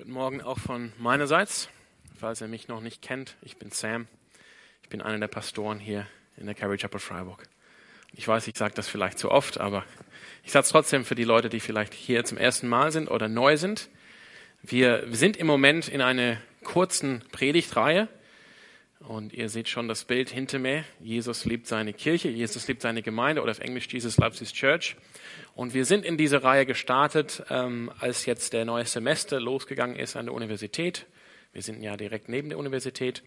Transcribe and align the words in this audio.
Guten 0.00 0.12
Morgen 0.12 0.40
auch 0.40 0.58
von 0.58 0.94
meinerseits. 0.96 1.68
Falls 2.18 2.40
ihr 2.40 2.48
mich 2.48 2.68
noch 2.68 2.80
nicht 2.80 3.02
kennt, 3.02 3.36
ich 3.42 3.58
bin 3.58 3.70
Sam. 3.70 4.08
Ich 4.82 4.88
bin 4.88 5.02
einer 5.02 5.18
der 5.18 5.28
Pastoren 5.28 5.78
hier 5.78 6.06
in 6.38 6.46
der 6.46 6.54
Carrie 6.54 6.78
Chapel 6.78 6.98
Freiburg. 6.98 7.46
Ich 8.14 8.26
weiß, 8.26 8.48
ich 8.48 8.56
sage 8.56 8.72
das 8.72 8.88
vielleicht 8.88 9.18
zu 9.18 9.30
oft, 9.30 9.60
aber 9.60 9.84
ich 10.42 10.52
sage 10.52 10.64
es 10.64 10.70
trotzdem 10.70 11.04
für 11.04 11.16
die 11.16 11.24
Leute, 11.24 11.50
die 11.50 11.60
vielleicht 11.60 11.92
hier 11.92 12.24
zum 12.24 12.38
ersten 12.38 12.66
Mal 12.66 12.92
sind 12.92 13.10
oder 13.10 13.28
neu 13.28 13.58
sind. 13.58 13.90
Wir 14.62 15.04
sind 15.10 15.36
im 15.36 15.46
Moment 15.46 15.86
in 15.86 16.00
einer 16.00 16.38
kurzen 16.64 17.22
Predigtreihe 17.30 18.08
und 19.00 19.32
ihr 19.32 19.48
seht 19.48 19.68
schon 19.68 19.88
das 19.88 20.04
Bild 20.04 20.30
hinter 20.30 20.58
mir. 20.58 20.84
Jesus 21.00 21.44
liebt 21.44 21.66
seine 21.66 21.92
Kirche, 21.92 22.28
Jesus 22.28 22.68
liebt 22.68 22.82
seine 22.82 23.02
Gemeinde 23.02 23.42
oder 23.42 23.50
auf 23.50 23.58
Englisch 23.58 23.88
Jesus 23.88 24.18
loves 24.18 24.38
his 24.38 24.52
church. 24.52 24.96
Und 25.54 25.74
wir 25.74 25.84
sind 25.84 26.04
in 26.04 26.16
diese 26.16 26.42
Reihe 26.42 26.66
gestartet, 26.66 27.42
ähm, 27.50 27.90
als 27.98 28.26
jetzt 28.26 28.52
der 28.52 28.64
neue 28.64 28.84
Semester 28.84 29.40
losgegangen 29.40 29.96
ist 29.96 30.16
an 30.16 30.26
der 30.26 30.34
Universität. 30.34 31.06
Wir 31.52 31.62
sind 31.62 31.82
ja 31.82 31.96
direkt 31.96 32.28
neben 32.28 32.50
der 32.50 32.58
Universität, 32.58 33.22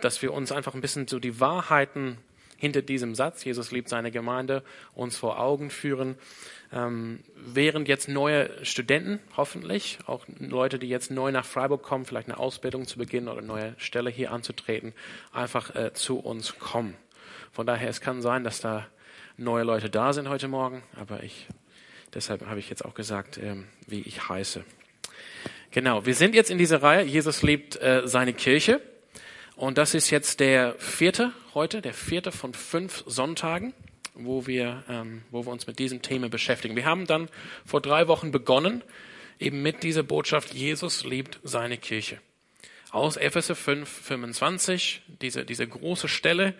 dass 0.00 0.20
wir 0.22 0.32
uns 0.32 0.52
einfach 0.52 0.74
ein 0.74 0.80
bisschen 0.80 1.06
so 1.06 1.18
die 1.18 1.40
Wahrheiten 1.40 2.18
hinter 2.60 2.82
diesem 2.82 3.14
Satz, 3.14 3.42
Jesus 3.42 3.72
liebt 3.72 3.88
seine 3.88 4.10
Gemeinde, 4.10 4.62
uns 4.94 5.16
vor 5.16 5.40
Augen 5.40 5.70
führen. 5.70 6.16
Ähm, 6.72 7.20
während 7.34 7.88
jetzt 7.88 8.06
neue 8.08 8.64
Studenten, 8.64 9.18
hoffentlich, 9.34 9.98
auch 10.06 10.26
Leute, 10.38 10.78
die 10.78 10.88
jetzt 10.88 11.10
neu 11.10 11.32
nach 11.32 11.46
Freiburg 11.46 11.82
kommen, 11.82 12.04
vielleicht 12.04 12.28
eine 12.28 12.38
Ausbildung 12.38 12.86
zu 12.86 12.98
beginnen 12.98 13.28
oder 13.28 13.38
eine 13.38 13.46
neue 13.46 13.74
Stelle 13.78 14.10
hier 14.10 14.30
anzutreten, 14.30 14.92
einfach 15.32 15.74
äh, 15.74 15.94
zu 15.94 16.18
uns 16.18 16.58
kommen. 16.58 16.94
Von 17.50 17.66
daher, 17.66 17.88
es 17.88 18.02
kann 18.02 18.20
sein, 18.20 18.44
dass 18.44 18.60
da 18.60 18.86
neue 19.38 19.64
Leute 19.64 19.88
da 19.88 20.12
sind 20.12 20.28
heute 20.28 20.46
Morgen, 20.46 20.82
aber 20.94 21.22
ich, 21.22 21.48
deshalb 22.12 22.46
habe 22.46 22.60
ich 22.60 22.68
jetzt 22.68 22.84
auch 22.84 22.94
gesagt, 22.94 23.38
ähm, 23.38 23.68
wie 23.86 24.02
ich 24.02 24.28
heiße. 24.28 24.64
Genau, 25.70 26.04
wir 26.04 26.14
sind 26.14 26.34
jetzt 26.34 26.50
in 26.50 26.58
dieser 26.58 26.82
Reihe, 26.82 27.04
Jesus 27.04 27.42
liebt 27.42 27.80
äh, 27.80 28.02
seine 28.04 28.34
Kirche. 28.34 28.82
Und 29.56 29.76
das 29.76 29.94
ist 29.94 30.10
jetzt 30.10 30.40
der 30.40 30.74
vierte 30.78 31.32
heute, 31.54 31.82
der 31.82 31.94
vierte 31.94 32.32
von 32.32 32.54
fünf 32.54 33.04
Sonntagen, 33.06 33.74
wo 34.14 34.46
wir, 34.46 34.84
ähm, 34.88 35.22
wo 35.30 35.44
wir 35.44 35.50
uns 35.50 35.66
mit 35.66 35.78
diesem 35.78 36.02
Thema 36.02 36.28
beschäftigen. 36.28 36.76
Wir 36.76 36.84
haben 36.84 37.06
dann 37.06 37.28
vor 37.64 37.80
drei 37.80 38.08
Wochen 38.08 38.30
begonnen, 38.30 38.82
eben 39.38 39.62
mit 39.62 39.82
dieser 39.82 40.02
Botschaft, 40.02 40.52
Jesus 40.54 41.04
liebt 41.04 41.40
seine 41.42 41.78
Kirche. 41.78 42.20
Aus 42.90 43.16
Epheser 43.16 43.54
5, 43.54 43.88
25, 43.88 45.02
diese, 45.20 45.44
diese 45.44 45.66
große 45.66 46.08
Stelle, 46.08 46.54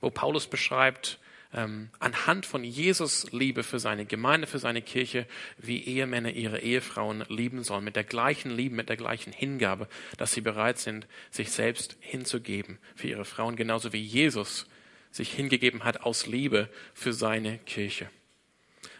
wo 0.00 0.10
Paulus 0.10 0.46
beschreibt, 0.46 1.18
ähm, 1.54 1.90
anhand 1.98 2.46
von 2.46 2.64
Jesus 2.64 3.30
Liebe 3.32 3.62
für 3.62 3.78
seine 3.78 4.06
Gemeinde, 4.06 4.46
für 4.46 4.58
seine 4.58 4.82
Kirche, 4.82 5.26
wie 5.58 5.82
Ehemänner 5.82 6.30
ihre 6.30 6.60
Ehefrauen 6.60 7.24
lieben 7.28 7.62
sollen, 7.62 7.84
mit 7.84 7.96
der 7.96 8.04
gleichen 8.04 8.50
Liebe, 8.50 8.74
mit 8.74 8.88
der 8.88 8.96
gleichen 8.96 9.32
Hingabe, 9.32 9.88
dass 10.16 10.32
sie 10.32 10.40
bereit 10.40 10.78
sind, 10.78 11.06
sich 11.30 11.50
selbst 11.50 11.96
hinzugeben 12.00 12.78
für 12.94 13.08
ihre 13.08 13.24
Frauen, 13.24 13.56
genauso 13.56 13.92
wie 13.92 14.02
Jesus 14.02 14.66
sich 15.10 15.32
hingegeben 15.32 15.84
hat 15.84 16.02
aus 16.02 16.26
Liebe 16.26 16.68
für 16.94 17.12
seine 17.12 17.58
Kirche. 17.58 18.08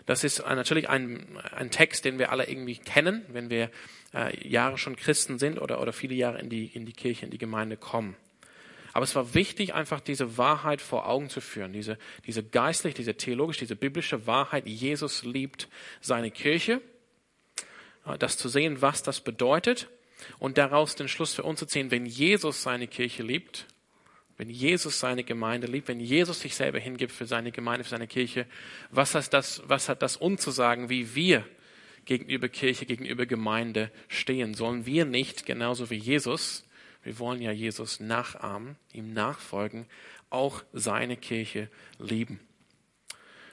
Das 0.06 0.24
ist 0.24 0.40
natürlich 0.40 0.88
ein, 0.88 1.38
ein 1.54 1.70
Text, 1.70 2.04
den 2.04 2.18
wir 2.18 2.32
alle 2.32 2.48
irgendwie 2.48 2.76
kennen, 2.76 3.24
wenn 3.28 3.50
wir 3.50 3.70
äh, 4.12 4.46
Jahre 4.46 4.76
schon 4.76 4.96
Christen 4.96 5.38
sind 5.38 5.60
oder, 5.60 5.80
oder 5.80 5.92
viele 5.92 6.14
Jahre 6.14 6.40
in 6.40 6.50
die, 6.50 6.66
in 6.66 6.86
die 6.86 6.92
Kirche, 6.92 7.24
in 7.24 7.30
die 7.30 7.38
Gemeinde 7.38 7.76
kommen. 7.76 8.16
Aber 8.92 9.04
es 9.04 9.14
war 9.14 9.34
wichtig, 9.34 9.74
einfach 9.74 10.00
diese 10.00 10.36
Wahrheit 10.36 10.80
vor 10.82 11.08
Augen 11.08 11.30
zu 11.30 11.40
führen, 11.40 11.72
diese, 11.72 11.98
diese 12.26 12.42
geistlich, 12.42 12.94
diese 12.94 13.16
theologisch, 13.16 13.58
diese 13.58 13.76
biblische 13.76 14.26
Wahrheit. 14.26 14.66
Jesus 14.66 15.22
liebt 15.24 15.68
seine 16.00 16.30
Kirche, 16.30 16.80
das 18.18 18.36
zu 18.36 18.48
sehen, 18.48 18.82
was 18.82 19.02
das 19.02 19.20
bedeutet 19.20 19.88
und 20.38 20.58
daraus 20.58 20.94
den 20.94 21.08
Schluss 21.08 21.34
für 21.34 21.42
uns 21.42 21.58
zu 21.58 21.66
ziehen, 21.66 21.90
wenn 21.90 22.04
Jesus 22.04 22.62
seine 22.62 22.86
Kirche 22.86 23.22
liebt, 23.22 23.66
wenn 24.36 24.50
Jesus 24.50 24.98
seine 24.98 25.24
Gemeinde 25.24 25.66
liebt, 25.66 25.88
wenn 25.88 26.00
Jesus 26.00 26.40
sich 26.40 26.54
selber 26.54 26.78
hingibt 26.78 27.12
für 27.12 27.26
seine 27.26 27.52
Gemeinde, 27.52 27.84
für 27.84 27.90
seine 27.90 28.08
Kirche, 28.08 28.46
was 28.90 29.14
hat 29.14 29.32
das, 29.32 29.62
was 29.66 29.88
hat 29.88 30.02
das 30.02 30.16
uns 30.16 30.42
zu 30.42 30.50
sagen, 30.50 30.88
wie 30.88 31.14
wir 31.14 31.46
gegenüber 32.04 32.48
Kirche, 32.48 32.84
gegenüber 32.84 33.24
Gemeinde 33.24 33.90
stehen? 34.08 34.54
Sollen 34.54 34.84
wir 34.84 35.04
nicht, 35.04 35.46
genauso 35.46 35.90
wie 35.90 35.96
Jesus, 35.96 36.64
wir 37.02 37.18
wollen 37.18 37.42
ja 37.42 37.52
Jesus 37.52 38.00
nachahmen, 38.00 38.76
ihm 38.92 39.12
nachfolgen, 39.12 39.86
auch 40.30 40.62
seine 40.72 41.16
Kirche 41.16 41.68
lieben. 41.98 42.40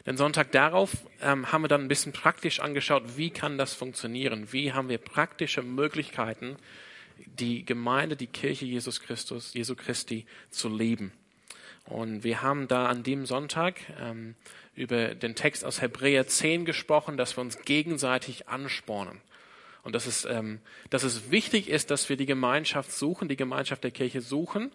Den 0.05 0.17
Sonntag 0.17 0.51
darauf 0.51 0.91
ähm, 1.21 1.51
haben 1.51 1.63
wir 1.63 1.67
dann 1.67 1.81
ein 1.81 1.87
bisschen 1.87 2.13
praktisch 2.13 2.61
angeschaut, 2.61 3.17
wie 3.17 3.29
kann 3.29 3.57
das 3.57 3.73
funktionieren? 3.73 4.51
Wie 4.51 4.71
haben 4.73 4.89
wir 4.89 4.97
praktische 4.97 5.61
Möglichkeiten, 5.61 6.55
die 7.17 7.65
Gemeinde, 7.65 8.15
die 8.15 8.27
Kirche 8.27 8.65
Jesus 8.65 9.01
Christus, 9.01 9.53
Jesu 9.53 9.75
Christi 9.75 10.25
zu 10.49 10.69
leben? 10.69 11.11
Und 11.85 12.23
wir 12.23 12.41
haben 12.41 12.67
da 12.67 12.85
an 12.85 13.03
dem 13.03 13.25
Sonntag 13.25 13.81
ähm, 13.99 14.35
über 14.75 15.15
den 15.15 15.35
Text 15.35 15.65
aus 15.65 15.81
Hebräer 15.81 16.27
10 16.27 16.63
gesprochen, 16.63 17.17
dass 17.17 17.35
wir 17.35 17.41
uns 17.41 17.61
gegenseitig 17.63 18.47
anspornen. 18.47 19.21
Und 19.89 19.93
dass 19.93 20.05
es, 20.05 20.23
ähm, 20.25 20.59
dass 20.91 21.01
es 21.01 21.31
wichtig 21.31 21.67
ist, 21.67 21.89
dass 21.89 22.09
wir 22.09 22.15
die 22.15 22.27
Gemeinschaft 22.27 22.91
suchen, 22.91 23.27
die 23.27 23.35
Gemeinschaft 23.35 23.83
der 23.83 23.89
Kirche 23.89 24.21
suchen. 24.21 24.69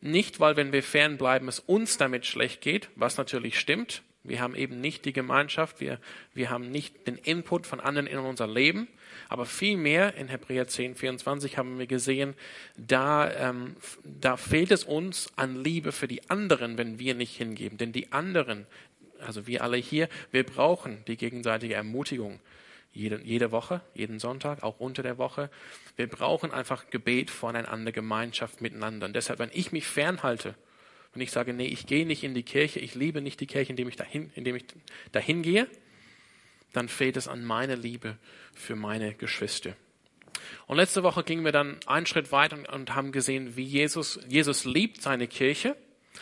Nicht, 0.00 0.40
weil 0.40 0.56
wenn 0.56 0.72
wir 0.72 0.82
fernbleiben, 0.82 1.46
es 1.46 1.60
uns 1.60 1.98
damit 1.98 2.26
schlecht 2.26 2.60
geht, 2.60 2.88
was 2.96 3.16
natürlich 3.16 3.60
stimmt. 3.60 4.02
Wir 4.24 4.40
haben 4.40 4.56
eben 4.56 4.80
nicht 4.80 5.04
die 5.04 5.12
Gemeinschaft, 5.12 5.78
wir, 5.78 6.00
wir 6.34 6.50
haben 6.50 6.68
nicht 6.72 7.06
den 7.06 7.14
Input 7.14 7.64
von 7.64 7.78
anderen 7.78 8.08
in 8.08 8.18
unser 8.18 8.48
Leben. 8.48 8.88
Aber 9.28 9.46
vielmehr 9.46 10.16
in 10.16 10.26
Hebräer 10.26 10.66
10, 10.66 10.96
24 10.96 11.56
haben 11.56 11.78
wir 11.78 11.86
gesehen, 11.86 12.34
da, 12.76 13.30
ähm, 13.30 13.76
da 14.02 14.36
fehlt 14.36 14.72
es 14.72 14.82
uns 14.82 15.30
an 15.36 15.62
Liebe 15.62 15.92
für 15.92 16.08
die 16.08 16.28
anderen, 16.28 16.76
wenn 16.76 16.98
wir 16.98 17.14
nicht 17.14 17.36
hingeben. 17.36 17.78
Denn 17.78 17.92
die 17.92 18.10
anderen, 18.10 18.66
also 19.20 19.46
wir 19.46 19.62
alle 19.62 19.76
hier, 19.76 20.08
wir 20.32 20.42
brauchen 20.42 21.04
die 21.06 21.16
gegenseitige 21.16 21.74
Ermutigung 21.74 22.40
jede, 22.98 23.20
jede 23.22 23.52
Woche, 23.52 23.80
jeden 23.94 24.18
Sonntag, 24.18 24.62
auch 24.62 24.80
unter 24.80 25.02
der 25.02 25.18
Woche. 25.18 25.50
Wir 25.96 26.08
brauchen 26.08 26.50
einfach 26.50 26.90
Gebet 26.90 27.30
voneinander, 27.30 27.92
Gemeinschaft 27.92 28.60
miteinander. 28.60 29.06
Und 29.06 29.14
deshalb, 29.14 29.38
wenn 29.38 29.50
ich 29.52 29.72
mich 29.72 29.86
fernhalte, 29.86 30.56
wenn 31.14 31.22
ich 31.22 31.30
sage, 31.30 31.54
nee, 31.54 31.66
ich 31.66 31.86
gehe 31.86 32.04
nicht 32.04 32.24
in 32.24 32.34
die 32.34 32.42
Kirche, 32.42 32.80
ich 32.80 32.94
liebe 32.94 33.22
nicht 33.22 33.40
die 33.40 33.46
Kirche, 33.46 33.70
indem 33.70 33.88
ich 33.88 33.96
dahin, 33.96 34.30
indem 34.34 34.56
ich 34.56 34.64
dahin 35.12 35.42
gehe, 35.42 35.68
dann 36.72 36.88
fehlt 36.88 37.16
es 37.16 37.28
an 37.28 37.44
meiner 37.44 37.76
Liebe 37.76 38.18
für 38.52 38.76
meine 38.76 39.14
Geschwister. 39.14 39.74
Und 40.66 40.76
letzte 40.76 41.02
Woche 41.02 41.22
gingen 41.22 41.44
wir 41.44 41.52
dann 41.52 41.78
einen 41.86 42.06
Schritt 42.06 42.32
weiter 42.32 42.56
und, 42.56 42.68
und 42.68 42.94
haben 42.94 43.12
gesehen, 43.12 43.56
wie 43.56 43.64
Jesus, 43.64 44.20
Jesus 44.28 44.64
liebt 44.64 45.00
seine 45.02 45.28
Kirche. 45.28 45.76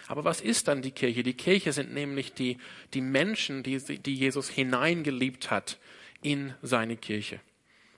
Aber 0.08 0.24
was 0.24 0.40
ist 0.42 0.68
dann 0.68 0.82
die 0.82 0.90
Kirche? 0.90 1.22
Die 1.22 1.34
Kirche 1.34 1.72
sind 1.72 1.92
nämlich 1.94 2.34
die, 2.34 2.58
die 2.92 3.00
Menschen, 3.00 3.62
die, 3.62 3.78
die 3.78 4.14
Jesus 4.14 4.48
hineingeliebt 4.50 5.50
hat 5.50 5.78
in 6.26 6.54
seine 6.60 6.96
Kirche. 6.96 7.38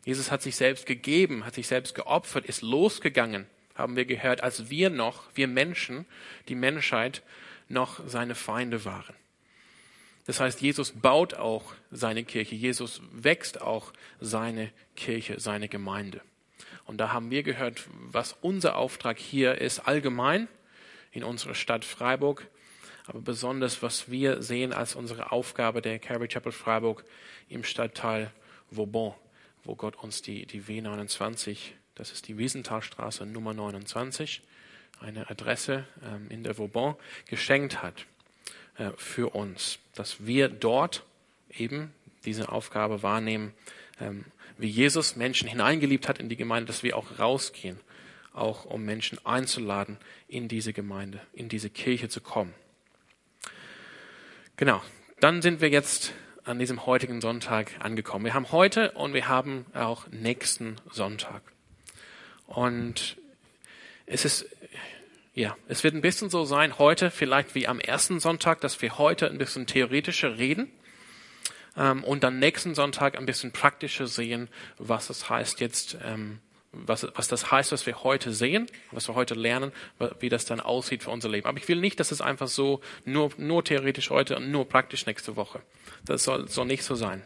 Jesus 0.04 0.30
hat 0.30 0.42
sich 0.42 0.54
selbst 0.54 0.84
gegeben, 0.84 1.46
hat 1.46 1.54
sich 1.54 1.66
selbst 1.66 1.94
geopfert, 1.94 2.44
ist 2.44 2.60
losgegangen, 2.60 3.46
haben 3.74 3.96
wir 3.96 4.04
gehört, 4.04 4.42
als 4.42 4.68
wir 4.68 4.90
noch, 4.90 5.22
wir 5.34 5.48
Menschen, 5.48 6.04
die 6.48 6.54
Menschheit, 6.54 7.22
noch 7.70 8.06
seine 8.06 8.34
Feinde 8.34 8.84
waren. 8.84 9.14
Das 10.26 10.40
heißt, 10.40 10.60
Jesus 10.60 10.90
baut 10.90 11.32
auch 11.32 11.72
seine 11.90 12.22
Kirche, 12.22 12.54
Jesus 12.54 13.00
wächst 13.12 13.62
auch 13.62 13.94
seine 14.20 14.72
Kirche, 14.94 15.40
seine 15.40 15.70
Gemeinde. 15.70 16.20
Und 16.84 16.98
da 16.98 17.14
haben 17.14 17.30
wir 17.30 17.42
gehört, 17.42 17.86
was 17.94 18.36
unser 18.42 18.76
Auftrag 18.76 19.18
hier 19.18 19.58
ist, 19.58 19.80
allgemein 19.80 20.48
in 21.12 21.24
unserer 21.24 21.54
Stadt 21.54 21.86
Freiburg, 21.86 22.46
aber 23.08 23.20
besonders, 23.22 23.82
was 23.82 24.10
wir 24.10 24.42
sehen 24.42 24.74
als 24.74 24.94
unsere 24.94 25.32
Aufgabe 25.32 25.80
der 25.80 25.98
Calvary 25.98 26.28
Chapel 26.28 26.52
Freiburg 26.52 27.04
im 27.48 27.64
Stadtteil 27.64 28.31
Vauban, 28.70 29.14
wo 29.64 29.75
Gott 29.75 29.96
uns 29.96 30.20
die, 30.20 30.44
die 30.44 30.62
W29, 30.62 31.56
das 31.94 32.12
ist 32.12 32.28
die 32.28 32.37
Wiesenthalstraße 32.37 33.25
Nummer 33.25 33.55
29, 33.55 34.43
eine 35.00 35.31
Adresse 35.31 35.87
ähm, 36.05 36.26
in 36.28 36.43
der 36.43 36.58
Vauban, 36.58 36.96
geschenkt 37.26 37.82
hat 37.82 38.05
äh, 38.76 38.90
für 38.99 39.34
uns, 39.34 39.78
dass 39.94 40.26
wir 40.26 40.50
dort 40.50 41.02
eben 41.50 41.94
diese 42.26 42.52
Aufgabe 42.52 43.02
wahrnehmen, 43.02 43.55
ähm, 44.02 44.26
wie 44.58 44.69
Jesus 44.69 45.16
Menschen 45.16 45.49
hineingeliebt 45.49 46.08
hat 46.08 46.19
in 46.19 46.28
die 46.28 46.37
Gemeinde, 46.37 46.66
dass 46.66 46.82
wir 46.82 46.94
auch 46.94 47.19
rausgehen, 47.19 47.81
auch 48.34 48.66
um 48.66 48.84
Menschen 48.84 49.19
einzuladen, 49.25 49.96
in 50.28 50.46
diese 50.46 50.75
Gemeinde, 50.75 51.22
in 51.32 51.49
diese 51.49 51.70
Kirche 51.70 52.10
zu 52.10 52.20
kommen. 52.20 52.52
Genau. 54.58 54.82
Dann 55.20 55.40
sind 55.40 55.60
wir 55.60 55.69
jetzt 55.69 56.12
an 56.43 56.58
diesem 56.58 56.84
heutigen 56.84 57.20
Sonntag 57.20 57.76
angekommen. 57.78 58.25
Wir 58.25 58.34
haben 58.34 58.50
heute 58.50 58.90
und 58.90 59.14
wir 59.14 59.28
haben 59.28 59.66
auch 59.72 60.08
nächsten 60.08 60.75
Sonntag. 60.90 61.43
Und 62.49 63.19
es 64.06 64.25
ist, 64.25 64.46
ja, 65.32 65.56
es 65.69 65.84
wird 65.84 65.94
ein 65.94 66.00
bisschen 66.00 66.28
so 66.28 66.44
sein 66.44 66.76
heute, 66.76 67.12
vielleicht 67.12 67.55
wie 67.55 67.69
am 67.69 67.78
ersten 67.78 68.19
Sonntag, 68.19 68.60
dass 68.60 68.82
wir 68.82 68.99
heute 68.99 69.31
ein 69.31 69.38
bisschen 69.38 69.69
theoretischer 69.69 70.38
reden. 70.38 70.69
ähm, 71.76 72.02
und 72.02 72.25
dann 72.25 72.40
nächsten 72.40 72.75
Sonntag 72.75 73.16
ein 73.16 73.26
bisschen 73.26 73.52
praktischer 73.52 74.08
sehen, 74.08 74.49
was 74.76 75.08
es 75.08 75.31
heißt 75.31 75.60
jetzt, 75.60 75.96
ähm, 76.05 76.40
was, 76.86 77.06
was 77.14 77.28
das 77.28 77.50
heißt, 77.50 77.72
was 77.72 77.86
wir 77.86 78.02
heute 78.04 78.32
sehen, 78.32 78.66
was 78.90 79.08
wir 79.08 79.14
heute 79.14 79.34
lernen, 79.34 79.72
wie 80.20 80.28
das 80.28 80.44
dann 80.44 80.60
aussieht 80.60 81.02
für 81.02 81.10
unser 81.10 81.28
Leben. 81.28 81.46
Aber 81.46 81.58
ich 81.58 81.69
will 81.69 81.80
nicht, 81.80 82.00
dass 82.00 82.12
es 82.12 82.20
einfach 82.20 82.48
so 82.48 82.80
nur, 83.04 83.30
nur 83.36 83.64
theoretisch 83.64 84.10
heute 84.10 84.36
und 84.36 84.50
nur 84.50 84.69
praktisch 84.69 85.06
nächste 85.06 85.36
Woche. 85.36 85.60
Das 86.04 86.25
soll, 86.25 86.48
soll 86.48 86.66
nicht 86.66 86.84
so 86.84 86.94
sein. 86.94 87.22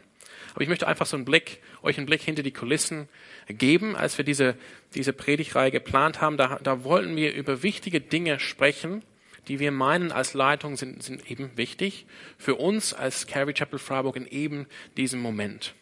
Aber 0.53 0.61
ich 0.61 0.69
möchte 0.69 0.87
einfach 0.87 1.05
so 1.05 1.15
einen 1.15 1.25
Blick, 1.25 1.61
euch 1.81 1.97
einen 1.97 2.05
Blick 2.05 2.21
hinter 2.21 2.43
die 2.43 2.51
Kulissen 2.51 3.09
geben. 3.47 3.95
Als 3.95 4.17
wir 4.17 4.25
diese, 4.25 4.55
diese 4.93 5.13
Predigreihe 5.13 5.71
geplant 5.71 6.21
haben, 6.21 6.37
da, 6.37 6.59
da 6.61 6.83
wollten 6.83 7.15
wir 7.15 7.33
über 7.33 7.63
wichtige 7.63 8.01
Dinge 8.01 8.39
sprechen, 8.39 9.03
die 9.47 9.59
wir 9.59 9.71
meinen 9.71 10.11
als 10.11 10.33
Leitung 10.33 10.77
sind, 10.77 11.03
sind 11.03 11.29
eben 11.29 11.57
wichtig 11.57 12.05
für 12.37 12.55
uns 12.55 12.93
als 12.93 13.27
Calvary 13.27 13.53
Chapel 13.53 13.79
Freiburg 13.79 14.15
in 14.15 14.27
eben 14.27 14.67
diesem 14.95 15.21
Moment. 15.21 15.73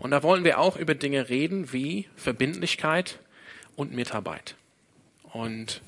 Und 0.00 0.10
da 0.10 0.22
wollen 0.22 0.44
wir 0.44 0.58
auch 0.58 0.76
über 0.76 0.94
Dinge 0.94 1.28
reden 1.28 1.72
wie 1.72 2.08
Verbindlichkeit 2.16 3.20
und 3.76 3.92
Mitarbeit. 3.92 4.56
Und 5.32 5.82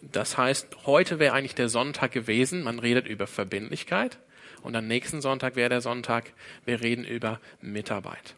das 0.00 0.36
heißt, 0.36 0.86
heute 0.86 1.18
wäre 1.18 1.34
eigentlich 1.34 1.54
der 1.54 1.68
Sonntag 1.68 2.10
gewesen, 2.10 2.62
man 2.64 2.78
redet 2.78 3.06
über 3.06 3.26
Verbindlichkeit 3.26 4.18
und 4.62 4.74
am 4.74 4.86
nächsten 4.86 5.20
Sonntag 5.20 5.56
wäre 5.56 5.68
der 5.68 5.80
Sonntag, 5.82 6.32
wir 6.64 6.80
reden 6.80 7.04
über 7.04 7.38
Mitarbeit. 7.60 8.34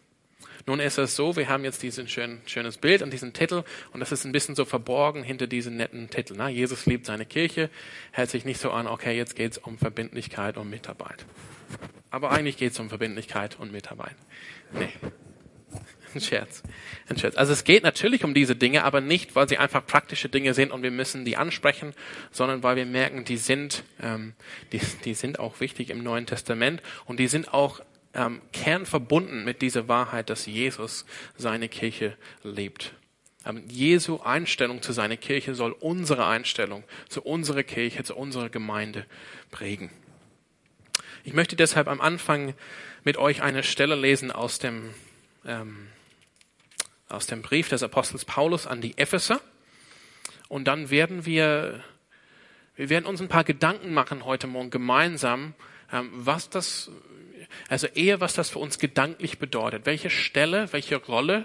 Nun 0.67 0.81
ist 0.81 0.99
es 0.99 1.17
so, 1.17 1.37
wir 1.37 1.49
haben 1.49 1.65
jetzt 1.65 1.83
diesen 1.83 2.09
schön, 2.09 2.41
schönes 2.47 2.79
Bild 2.79 3.03
und 3.03 3.13
diesen 3.13 3.33
Titel 3.33 3.65
und 3.93 4.01
das 4.01 4.13
ist 4.13 4.25
ein 4.25 4.33
bisschen 4.33 4.55
so 4.55 4.65
verborgen 4.65 5.23
hinter 5.23 5.47
diesen 5.47 5.77
netten 5.77 6.11
Titel. 6.11 6.35
Na, 6.37 6.49
Jesus 6.49 6.87
liebt 6.87 7.07
seine 7.07 7.27
Kirche, 7.27 7.71
hält 8.13 8.31
sich 8.31 8.45
nicht 8.45 8.61
so 8.61 8.71
an, 8.71 8.87
okay, 8.87 9.17
jetzt 9.17 9.37
geht's 9.37 9.59
um 9.59 9.79
Verbindlichkeit 9.79 10.57
und 10.57 10.71
Mitarbeit. 10.71 11.27
Aber 12.11 12.31
eigentlich 12.31 12.57
geht's 12.57 12.79
um 12.79 12.89
Verbindlichkeit 12.89 13.59
und 13.59 13.73
Mitarbeit. 13.73 14.17
Nee. 14.73 14.93
Ein 16.15 16.21
Scherz. 16.21 16.63
Ein 17.09 17.19
Scherz. 17.19 17.37
Also 17.37 17.53
es 17.55 17.65
geht 17.65 17.83
natürlich 17.83 18.23
um 18.23 18.35
diese 18.35 18.55
Dinge, 18.55 18.85
aber 18.85 19.01
nicht, 19.01 19.35
weil 19.35 19.49
sie 19.49 19.57
einfach 19.57 19.87
praktische 19.87 20.29
Dinge 20.29 20.53
sind 20.53 20.71
und 20.71 20.83
wir 20.83 20.91
müssen 20.91 21.25
die 21.25 21.39
ansprechen, 21.39 21.95
sondern 22.31 22.63
weil 22.63 22.77
wir 22.77 22.85
merken, 22.87 23.25
die 23.25 23.39
sind, 23.39 23.83
ähm, 24.03 24.35
die, 24.73 24.81
die 25.05 25.15
sind 25.15 25.39
auch 25.39 25.61
wichtig 25.61 25.89
im 25.89 26.03
Neuen 26.03 26.27
Testament 26.27 26.83
und 27.07 27.19
die 27.19 27.29
sind 27.29 27.55
auch 27.55 27.81
ähm, 28.15 28.43
kernverbunden 28.53 29.45
mit 29.45 29.63
dieser 29.63 29.89
Wahrheit, 29.89 30.31
dass 30.31 30.47
Jesus 30.47 31.07
seine 31.37 31.69
Kirche 31.69 32.17
lebt. 32.43 32.95
Ähm, 33.45 33.65
Jesu 33.69 34.21
Einstellung 34.21 34.83
zu 34.83 34.93
seiner 34.93 35.17
Kirche 35.17 35.55
soll 35.55 35.73
unsere 35.73 36.27
Einstellung 36.27 36.85
zu 37.09 37.23
unserer 37.23 37.63
Kirche, 37.63 38.05
zu 38.05 38.17
unserer 38.17 38.49
Gemeinde 38.49 39.07
prägen. 39.51 39.91
Ich 41.25 41.33
möchte 41.33 41.57
deshalb 41.57 41.89
am 41.89 42.01
Anfang 42.01 42.55
mit 43.05 43.17
euch 43.17 43.43
eine 43.43 43.63
Stelle 43.63 43.95
lesen 43.95 44.31
aus 44.31 44.59
dem, 44.59 44.95
ähm, 45.45 45.89
aus 47.09 47.27
dem 47.27 47.43
Brief 47.43 47.69
des 47.69 47.83
Apostels 47.83 48.25
Paulus 48.25 48.67
an 48.67 48.81
die 48.81 48.99
Epheser. 48.99 49.41
Und 50.49 50.67
dann 50.67 50.91
werden 50.91 51.25
wir, 51.25 51.83
wir 52.77 52.89
werden 52.91 53.07
uns 53.07 53.21
ein 53.21 53.29
paar 53.29 53.45
Gedanken 53.45 53.95
machen 53.95 54.25
heute 54.25 54.47
Morgen 54.47 54.71
gemeinsam, 54.71 55.55
ähm, 55.93 56.11
was 56.13 56.51
das 56.51 56.91
also 57.69 57.87
eher, 57.89 58.21
was 58.21 58.35
das 58.35 58.51
für 58.51 58.59
uns 58.59 58.79
gedanklich 58.79 59.39
bedeutet. 59.39 59.87
Welche 59.87 60.11
Stelle, 60.11 60.73
welche 60.73 60.97
Rolle 60.97 61.45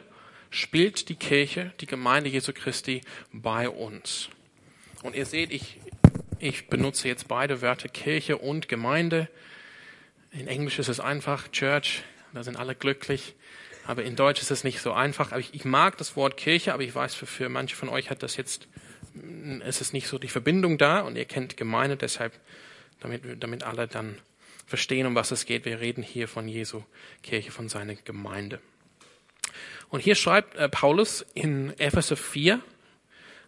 spielt 0.50 1.10
die 1.10 1.16
Kirche, 1.16 1.72
die 1.80 1.86
Gemeinde 1.86 2.30
Jesu 2.30 2.54
Christi 2.54 3.02
bei 3.32 3.70
uns? 3.70 4.30
Und 5.04 5.16
ihr 5.16 5.26
seht, 5.26 5.52
ich, 5.52 5.80
ich 6.40 6.68
benutze 6.68 7.08
jetzt 7.08 7.28
beide 7.28 7.62
Wörter 7.62 7.90
Kirche 7.90 8.38
und 8.38 8.68
Gemeinde. 8.68 9.30
In 10.32 10.48
Englisch 10.48 10.80
ist 10.80 10.90
es 10.90 11.00
einfach 11.00 11.50
Church, 11.50 12.04
da 12.34 12.44
sind 12.44 12.58
alle 12.58 12.76
glücklich. 12.76 13.36
Aber 13.86 14.04
in 14.04 14.18
Deutsch 14.18 14.42
ist 14.42 14.52
es 14.52 14.66
nicht 14.66 14.82
so 14.82 14.92
einfach. 14.92 15.32
Aber 15.32 15.40
ich, 15.40 15.54
ich 15.54 15.64
mag 15.64 15.98
das 15.98 16.16
Wort 16.18 16.36
Kirche, 16.36 16.74
aber 16.74 16.84
ich 16.84 16.94
weiß, 16.94 17.16
für, 17.16 17.26
für 17.26 17.48
manche 17.48 17.76
von 17.76 17.88
euch 17.88 18.10
hat 18.10 18.22
das 18.22 18.36
jetzt, 18.36 18.68
es 19.66 19.80
ist 19.80 19.94
nicht 19.94 20.08
so 20.08 20.20
die 20.20 20.28
Verbindung 20.28 20.78
da 20.78 21.00
und 21.00 21.16
ihr 21.16 21.26
kennt 21.26 21.56
Gemeinde, 21.56 21.96
deshalb, 21.96 22.34
damit, 23.00 23.42
damit 23.42 23.64
alle 23.64 23.88
dann 23.88 24.18
verstehen, 24.68 25.08
um 25.08 25.16
was 25.16 25.32
es 25.32 25.46
geht. 25.46 25.66
Wir 25.66 25.80
reden 25.80 26.04
hier 26.04 26.28
von 26.28 26.48
Jesu 26.48 26.84
Kirche, 27.24 27.52
von 27.52 27.70
seiner 27.70 27.96
Gemeinde. 27.96 28.60
Und 29.90 30.02
hier 30.02 30.16
schreibt 30.16 30.56
äh, 30.56 30.70
Paulus 30.70 31.26
in 31.34 31.74
Epheser 31.80 32.18
4 32.18 32.60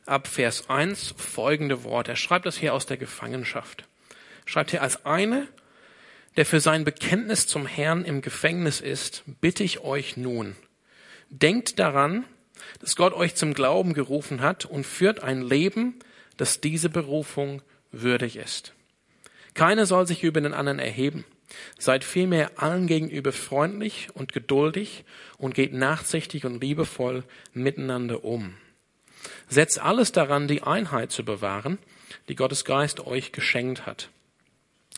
ab 0.05 0.27
Vers 0.27 0.69
1 0.69 1.13
folgende 1.17 1.83
Worte. 1.83 2.11
Er 2.11 2.15
schreibt 2.15 2.45
das 2.45 2.57
hier 2.57 2.73
aus 2.73 2.85
der 2.85 2.97
Gefangenschaft. 2.97 3.83
Schreibt 4.45 4.71
hier 4.71 4.81
als 4.81 5.05
eine, 5.05 5.47
der 6.37 6.45
für 6.45 6.61
sein 6.61 6.85
Bekenntnis 6.85 7.45
zum 7.45 7.67
Herrn 7.67 8.05
im 8.05 8.21
Gefängnis 8.21 8.79
ist, 8.79 9.23
bitte 9.41 9.63
ich 9.63 9.81
euch 9.81 10.15
nun, 10.15 10.55
denkt 11.29 11.79
daran, 11.79 12.23
dass 12.79 12.95
Gott 12.95 13.13
euch 13.13 13.35
zum 13.35 13.53
Glauben 13.53 13.93
gerufen 13.93 14.41
hat 14.41 14.65
und 14.65 14.85
führt 14.85 15.21
ein 15.21 15.41
Leben, 15.41 15.99
das 16.37 16.61
diese 16.61 16.89
Berufung 16.89 17.61
würdig 17.91 18.37
ist. 18.37 18.73
Keiner 19.59 19.85
soll 19.85 20.07
sich 20.07 20.23
über 20.23 20.39
den 20.39 20.53
anderen 20.53 20.79
erheben. 20.79 21.25
Seid 21.77 22.05
vielmehr 22.05 22.51
allen 22.55 22.87
gegenüber 22.87 23.33
freundlich 23.33 24.07
und 24.13 24.31
geduldig 24.31 25.03
und 25.37 25.53
geht 25.53 25.73
nachsichtig 25.73 26.45
und 26.45 26.61
liebevoll 26.61 27.25
miteinander 27.51 28.23
um. 28.23 28.55
Setzt 29.49 29.77
alles 29.77 30.13
daran, 30.13 30.47
die 30.47 30.63
Einheit 30.63 31.11
zu 31.11 31.25
bewahren, 31.25 31.77
die 32.29 32.35
Gottes 32.35 32.63
Geist 32.63 33.05
euch 33.05 33.33
geschenkt 33.33 33.85
hat. 33.85 34.07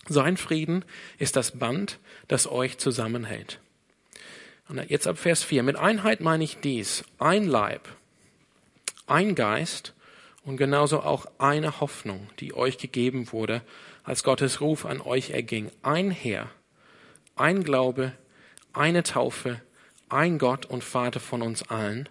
Sein 0.07 0.37
Frieden 0.37 0.85
ist 1.17 1.37
das 1.37 1.57
Band, 1.57 1.97
das 2.27 2.45
euch 2.45 2.77
zusammenhält. 2.77 3.59
Und 4.69 4.77
jetzt 4.91 5.07
ab 5.07 5.17
Vers 5.17 5.43
4. 5.43 5.63
Mit 5.63 5.75
Einheit 5.75 6.21
meine 6.21 6.43
ich 6.43 6.59
dies. 6.59 7.03
Ein 7.17 7.47
Leib, 7.47 7.89
ein 9.07 9.33
Geist 9.33 9.95
und 10.43 10.57
genauso 10.57 11.01
auch 11.01 11.25
eine 11.37 11.79
Hoffnung, 11.79 12.29
die 12.39 12.53
euch 12.53 12.77
gegeben 12.77 13.31
wurde, 13.31 13.61
als 14.03 14.23
Gottes 14.23 14.61
Ruf 14.61 14.85
an 14.85 15.01
euch 15.01 15.31
erging. 15.31 15.71
Ein 15.83 16.11
Herr, 16.11 16.49
ein 17.35 17.63
Glaube, 17.63 18.13
eine 18.73 19.03
Taufe, 19.03 19.61
ein 20.09 20.39
Gott 20.39 20.65
und 20.65 20.83
Vater 20.83 21.19
von 21.19 21.41
uns 21.41 21.63
allen, 21.69 22.09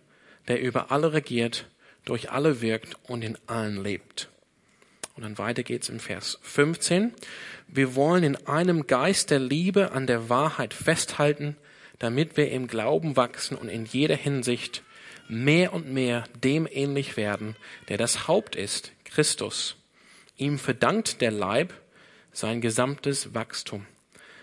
der 0.48 0.60
über 0.60 0.90
alle 0.90 1.12
regiert, 1.12 1.68
durch 2.04 2.30
alle 2.30 2.60
wirkt 2.60 2.96
und 3.04 3.22
in 3.22 3.36
allen 3.46 3.82
lebt. 3.82 4.28
Und 5.16 5.24
dann 5.24 5.38
weiter 5.38 5.62
geht's 5.62 5.88
im 5.88 6.00
Vers 6.00 6.38
15. 6.42 7.12
Wir 7.66 7.94
wollen 7.94 8.24
in 8.24 8.36
einem 8.46 8.86
Geist 8.86 9.30
der 9.30 9.38
Liebe 9.38 9.92
an 9.92 10.06
der 10.06 10.28
Wahrheit 10.28 10.72
festhalten, 10.72 11.56
damit 11.98 12.36
wir 12.36 12.50
im 12.50 12.68
Glauben 12.68 13.16
wachsen 13.16 13.56
und 13.56 13.68
in 13.68 13.84
jeder 13.84 14.16
Hinsicht 14.16 14.82
mehr 15.30 15.72
und 15.72 15.92
mehr 15.92 16.24
dem 16.42 16.68
ähnlich 16.70 17.16
werden, 17.16 17.56
der 17.88 17.98
das 17.98 18.26
Haupt 18.28 18.56
ist, 18.56 18.92
Christus. 19.04 19.76
Ihm 20.36 20.58
verdankt 20.58 21.20
der 21.20 21.30
Leib 21.30 21.72
sein 22.32 22.60
gesamtes 22.60 23.34
Wachstum. 23.34 23.86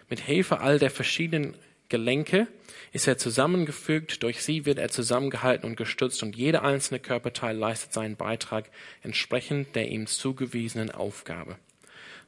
Mit 0.09 0.19
Hilfe 0.19 0.59
all 0.59 0.79
der 0.79 0.91
verschiedenen 0.91 1.55
Gelenke 1.89 2.47
ist 2.91 3.07
er 3.07 3.17
zusammengefügt, 3.17 4.23
durch 4.23 4.41
sie 4.41 4.65
wird 4.65 4.77
er 4.77 4.89
zusammengehalten 4.89 5.69
und 5.69 5.75
gestützt 5.75 6.23
und 6.23 6.35
jeder 6.35 6.63
einzelne 6.63 6.99
Körperteil 6.99 7.55
leistet 7.55 7.93
seinen 7.93 8.15
Beitrag 8.15 8.69
entsprechend 9.03 9.75
der 9.75 9.89
ihm 9.89 10.07
zugewiesenen 10.07 10.91
Aufgabe. 10.91 11.57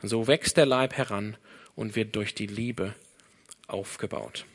So 0.01 0.27
wächst 0.27 0.57
der 0.57 0.65
Leib 0.65 0.93
heran 0.93 1.37
und 1.75 1.95
wird 1.95 2.15
durch 2.15 2.35
die 2.35 2.47
Liebe 2.47 2.93
aufgebaut. 3.67 4.45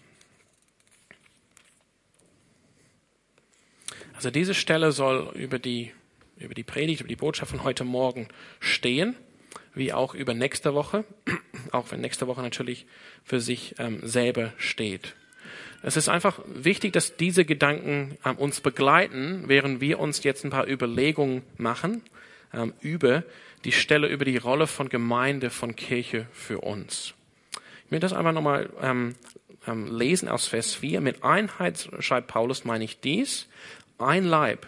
Also 4.14 4.30
diese 4.30 4.54
Stelle 4.54 4.92
soll 4.92 5.30
über 5.34 5.58
die, 5.58 5.92
über 6.38 6.54
die 6.54 6.62
Predigt, 6.62 7.00
über 7.00 7.08
die 7.08 7.16
Botschaft 7.16 7.50
von 7.50 7.64
heute 7.64 7.84
Morgen 7.84 8.28
stehen 8.60 9.16
wie 9.74 9.92
auch 9.92 10.14
über 10.14 10.34
nächste 10.34 10.74
Woche, 10.74 11.04
auch 11.72 11.90
wenn 11.90 12.00
nächste 12.00 12.26
Woche 12.26 12.42
natürlich 12.42 12.86
für 13.24 13.40
sich 13.40 13.74
ähm, 13.78 14.00
selber 14.02 14.52
steht. 14.56 15.14
Es 15.82 15.96
ist 15.96 16.08
einfach 16.08 16.40
wichtig, 16.46 16.92
dass 16.92 17.16
diese 17.16 17.44
Gedanken 17.44 18.16
ähm, 18.24 18.36
uns 18.36 18.60
begleiten, 18.60 19.44
während 19.46 19.80
wir 19.80 19.98
uns 19.98 20.22
jetzt 20.22 20.44
ein 20.44 20.50
paar 20.50 20.68
Überlegungen 20.68 21.42
machen 21.58 22.02
ähm, 22.52 22.72
über 22.80 23.24
die 23.64 23.72
Stelle, 23.72 24.08
über 24.08 24.24
die 24.24 24.36
Rolle 24.36 24.66
von 24.66 24.88
Gemeinde, 24.88 25.50
von 25.50 25.76
Kirche 25.76 26.26
für 26.32 26.60
uns. 26.60 27.14
Ich 27.86 27.90
will 27.90 28.00
das 28.00 28.12
einfach 28.12 28.32
nochmal 28.32 28.70
ähm, 28.80 29.14
ähm, 29.66 29.94
lesen 29.94 30.28
aus 30.28 30.46
Vers 30.46 30.74
4. 30.74 31.00
Mit 31.00 31.22
Einheit, 31.22 31.88
schreibt 31.98 32.28
Paulus, 32.28 32.64
meine 32.64 32.84
ich 32.84 33.00
dies, 33.00 33.48
ein 33.98 34.24
Leib 34.24 34.66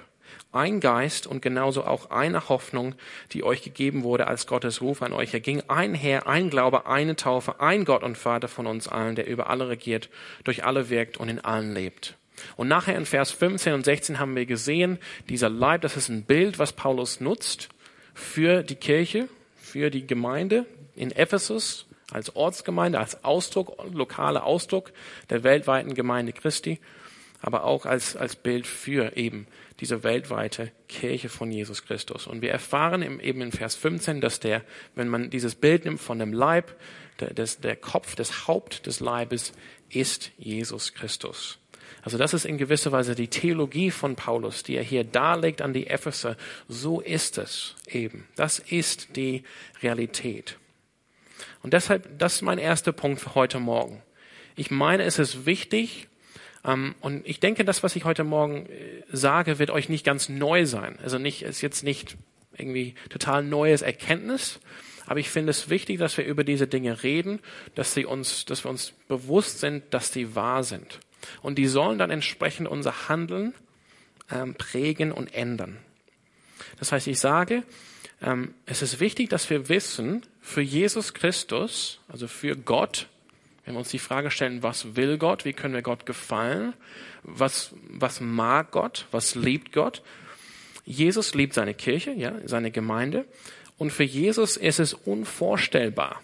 ein 0.57 0.81
Geist 0.81 1.27
und 1.27 1.43
genauso 1.43 1.85
auch 1.85 2.11
eine 2.11 2.49
Hoffnung, 2.49 2.95
die 3.33 3.45
euch 3.45 3.63
gegeben 3.63 4.03
wurde, 4.03 4.27
als 4.27 4.47
Gottes 4.47 4.81
Ruf 4.81 5.03
an 5.03 5.13
euch 5.13 5.35
erging. 5.35 5.63
Ein 5.69 5.95
Herr, 5.95 6.27
ein 6.27 6.51
Glaube, 6.51 6.87
eine 6.87 7.15
Taufe, 7.15 7.61
ein 7.61 7.85
Gott 7.85 8.03
und 8.03 8.17
Vater 8.17 8.49
von 8.49 8.67
uns 8.67 8.89
allen, 8.89 9.15
der 9.15 9.27
über 9.27 9.51
alle 9.51 9.69
regiert, 9.69 10.09
durch 10.45 10.65
alle 10.65 10.89
wirkt 10.91 11.19
und 11.19 11.29
in 11.29 11.41
allen 11.41 11.75
lebt. 11.75 12.17
Und 12.57 12.69
nachher 12.69 12.97
in 12.97 13.07
Vers 13.07 13.31
15 13.33 13.75
und 13.75 13.85
16 13.85 14.19
haben 14.19 14.37
wir 14.37 14.47
gesehen, 14.47 14.99
dieser 15.29 15.49
Leib, 15.49 15.83
das 15.83 15.97
ist 15.97 16.09
ein 16.09 16.25
Bild, 16.25 16.59
was 16.59 16.73
Paulus 16.73 17.21
nutzt 17.21 17.69
für 18.15 18.63
die 18.63 18.77
Kirche, 18.77 19.29
für 19.57 19.91
die 19.91 20.07
Gemeinde 20.07 20.67
in 20.95 21.13
Ephesus, 21.13 21.87
als 22.11 22.35
Ortsgemeinde, 22.37 22.99
als 22.99 23.25
Ausdruck, 23.25 23.77
lokaler 23.93 24.45
Ausdruck 24.45 24.93
der 25.29 25.45
weltweiten 25.45 25.95
Gemeinde 25.95 26.33
Christi, 26.33 26.79
aber 27.47 27.63
auch 27.63 27.87
als, 27.87 28.17
als 28.17 28.35
Bild 28.35 28.67
für 28.67 29.17
eben 29.17 29.47
diese 29.79 30.03
weltweite 30.03 30.73
Kirche 30.89 31.29
von 31.29 31.49
Jesus 31.53 31.85
Christus. 31.85 32.27
Und 32.27 32.43
wir 32.43 32.51
erfahren 32.51 33.03
eben 33.21 33.41
in 33.41 33.53
Vers 33.53 33.77
15, 33.77 34.21
dass 34.21 34.41
der, 34.41 34.65
wenn 34.97 35.07
man 35.07 35.31
dieses 35.31 35.55
Bild 35.55 35.85
nimmt 35.85 36.01
von 36.01 36.19
dem 36.19 36.33
Leib, 36.33 36.75
der, 37.21 37.33
des, 37.33 37.61
der 37.61 37.77
Kopf, 37.77 38.17
des 38.17 38.49
Haupt 38.49 38.87
des 38.87 38.99
Leibes 38.99 39.53
ist 39.91 40.33
Jesus 40.39 40.93
Christus. 40.93 41.61
Also 42.03 42.19
das 42.19 42.35
ist 42.35 42.47
in 42.47 42.59
gewisser 42.59 42.91
Weise 42.91 43.15
die 43.15 43.29
Theologie 43.29 43.93
von 43.93 44.17
Paulus, 44.17 44.65
die 44.65 44.75
er 44.75 44.83
hier 44.83 45.05
darlegt 45.05 45.63
an 45.63 45.73
die 45.73 45.87
Epheser. 45.87 46.37
So 46.67 47.01
ist 47.01 47.39
es 47.39 47.77
eben. 47.87 48.27
Das 48.35 48.59
ist 48.59 49.15
die 49.15 49.45
Realität. 49.85 50.59
Und 51.63 51.75
deshalb, 51.75 52.19
das 52.19 52.35
ist 52.35 52.43
mein 52.43 52.59
erster 52.59 52.91
Punkt 52.91 53.21
für 53.21 53.37
heute 53.37 53.61
Morgen. 53.61 54.03
Ich 54.57 54.73
meine, 54.73 55.05
es 55.05 55.21
ist 55.21 55.47
wichtig, 55.47 56.09
und 57.01 57.27
ich 57.27 57.41
denke, 57.41 57.65
das, 57.65 57.83
was 57.83 57.97
ich 57.97 58.05
heute 58.05 58.25
Morgen 58.25 58.67
äh, 58.67 59.03
sage, 59.11 59.59
wird 59.59 59.71
euch 59.71 59.89
nicht 59.89 60.05
ganz 60.05 60.29
neu 60.29 60.67
sein. 60.67 60.99
Also 61.03 61.19
nicht, 61.19 61.43
ist 61.43 61.61
jetzt 61.61 61.85
nicht 61.85 62.17
irgendwie 62.57 62.95
total 63.09 63.45
neues 63.45 63.83
Erkenntnis, 63.83 64.61
aber 65.07 65.21
ich 65.21 65.31
finde 65.31 65.51
es 65.51 65.71
wichtig, 65.71 65.99
dass 65.99 66.17
wir 66.17 66.25
über 66.25 66.43
diese 66.43 66.67
Dinge 66.67 67.03
reden, 67.03 67.39
dass 67.75 67.95
sie 67.95 68.05
uns, 68.05 68.45
dass 68.45 68.65
wir 68.65 68.71
uns 68.71 68.93
bewusst 69.09 69.61
sind, 69.61 69.85
dass 69.95 70.13
sie 70.13 70.35
wahr 70.35 70.65
sind. 70.65 70.99
Und 71.43 71.57
die 71.57 71.67
sollen 71.67 71.99
dann 71.99 72.11
entsprechend 72.11 72.69
unser 72.69 73.09
Handeln 73.09 73.55
ähm, 74.31 74.55
prägen 74.55 75.13
und 75.13 75.33
ändern. 75.33 75.79
Das 76.79 76.93
heißt, 76.93 77.07
ich 77.07 77.19
sage, 77.19 77.63
ähm, 78.21 78.55
es 78.67 78.83
ist 78.83 78.99
wichtig, 79.01 79.31
dass 79.31 79.49
wir 79.51 79.69
wissen, 79.69 80.23
für 80.41 80.63
Jesus 80.63 81.15
Christus, 81.15 82.01
also 82.09 82.29
für 82.29 82.57
Gott, 82.57 83.09
wenn 83.67 83.75
wir 83.75 83.81
uns 83.81 83.91
die 83.91 83.99
Frage 83.99 84.31
stellen, 84.31 84.63
was 84.63 84.97
will 84.97 85.19
Gott, 85.19 85.45
wie 85.45 85.53
können 85.53 85.75
wir 85.75 85.83
Gott 85.83 86.07
gefallen, 86.07 86.73
was, 87.25 87.75
was 87.89 88.21
mag 88.21 88.71
Gott, 88.71 89.07
was 89.11 89.35
liebt 89.35 89.73
Gott. 89.73 90.03
Jesus 90.85 91.35
liebt 91.35 91.53
seine 91.53 91.75
Kirche, 91.75 92.13
ja, 92.13 92.33
seine 92.45 92.71
Gemeinde. 92.71 93.27
Und 93.77 93.91
für 93.93 94.05
Jesus 94.05 94.57
ist 94.57 94.79
es 94.79 94.95
unvorstellbar, 94.95 96.23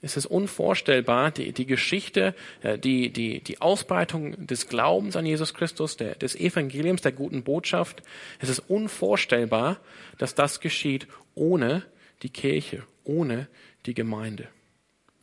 es 0.00 0.16
ist 0.16 0.26
unvorstellbar, 0.26 1.32
die, 1.32 1.52
die 1.52 1.66
Geschichte, 1.66 2.34
äh, 2.62 2.78
die, 2.78 3.10
die, 3.10 3.40
die 3.40 3.60
Ausbreitung 3.60 4.46
des 4.46 4.68
Glaubens 4.68 5.16
an 5.16 5.26
Jesus 5.26 5.54
Christus, 5.54 5.96
der, 5.96 6.14
des 6.14 6.36
Evangeliums, 6.36 7.02
der 7.02 7.12
guten 7.12 7.42
Botschaft. 7.42 8.02
Es 8.38 8.48
ist 8.48 8.60
unvorstellbar, 8.60 9.80
dass 10.18 10.36
das 10.36 10.60
geschieht 10.60 11.08
ohne 11.34 11.82
die 12.22 12.30
Kirche, 12.30 12.84
ohne 13.02 13.48
die 13.86 13.94
Gemeinde. 13.94 14.48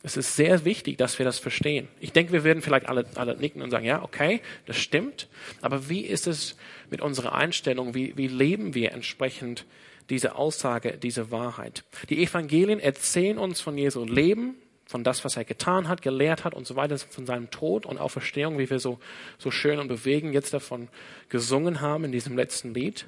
Es 0.06 0.16
ist 0.16 0.36
sehr 0.36 0.64
wichtig, 0.64 0.98
dass 0.98 1.18
wir 1.18 1.26
das 1.26 1.40
verstehen. 1.40 1.88
Ich 1.98 2.12
denke, 2.12 2.32
wir 2.32 2.44
werden 2.44 2.62
vielleicht 2.62 2.88
alle, 2.88 3.06
alle 3.16 3.36
nicken 3.36 3.60
und 3.60 3.72
sagen, 3.72 3.84
ja, 3.84 4.04
okay, 4.04 4.40
das 4.64 4.76
stimmt. 4.76 5.26
Aber 5.62 5.88
wie 5.88 6.02
ist 6.02 6.28
es 6.28 6.54
mit 6.90 7.00
unserer 7.00 7.34
Einstellung? 7.34 7.92
Wie, 7.92 8.16
wie 8.16 8.28
leben 8.28 8.74
wir 8.74 8.92
entsprechend 8.92 9.64
diese 10.08 10.36
Aussage, 10.36 10.96
diese 10.96 11.32
Wahrheit? 11.32 11.82
Die 12.08 12.22
Evangelien 12.22 12.78
erzählen 12.78 13.36
uns 13.36 13.60
von 13.60 13.76
Jesu 13.76 14.04
Leben, 14.04 14.54
von 14.84 15.02
das, 15.02 15.24
was 15.24 15.36
er 15.36 15.44
getan 15.44 15.88
hat, 15.88 16.02
gelehrt 16.02 16.44
hat 16.44 16.54
und 16.54 16.68
so 16.68 16.76
weiter, 16.76 16.96
von 16.98 17.26
seinem 17.26 17.50
Tod 17.50 17.84
und 17.84 17.98
Auferstehung, 17.98 18.60
wie 18.60 18.70
wir 18.70 18.78
so, 18.78 19.00
so 19.38 19.50
schön 19.50 19.80
und 19.80 19.88
bewegen 19.88 20.32
jetzt 20.32 20.54
davon 20.54 20.86
gesungen 21.30 21.80
haben 21.80 22.04
in 22.04 22.12
diesem 22.12 22.36
letzten 22.36 22.74
Lied. 22.74 23.06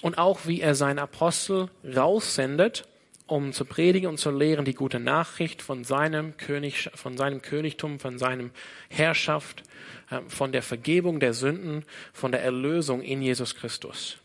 Und 0.00 0.18
auch 0.18 0.46
wie 0.46 0.62
er 0.62 0.74
seinen 0.74 0.98
Apostel 0.98 1.68
raussendet, 1.84 2.88
um 3.32 3.54
zu 3.54 3.64
predigen 3.64 4.10
und 4.10 4.18
zu 4.18 4.30
lehren 4.30 4.66
die 4.66 4.74
gute 4.74 5.00
Nachricht 5.00 5.62
von 5.62 5.84
seinem 5.84 6.36
König, 6.36 6.90
von 6.94 7.16
seinem 7.16 7.40
Königtum, 7.40 7.98
von 7.98 8.18
seinem 8.18 8.50
Herrschaft, 8.90 9.62
äh, 10.10 10.20
von 10.28 10.52
der 10.52 10.62
Vergebung 10.62 11.18
der 11.18 11.32
Sünden, 11.32 11.86
von 12.12 12.30
der 12.30 12.42
Erlösung 12.42 13.00
in 13.00 13.22
Jesus 13.22 13.54
Christus. 13.54 14.18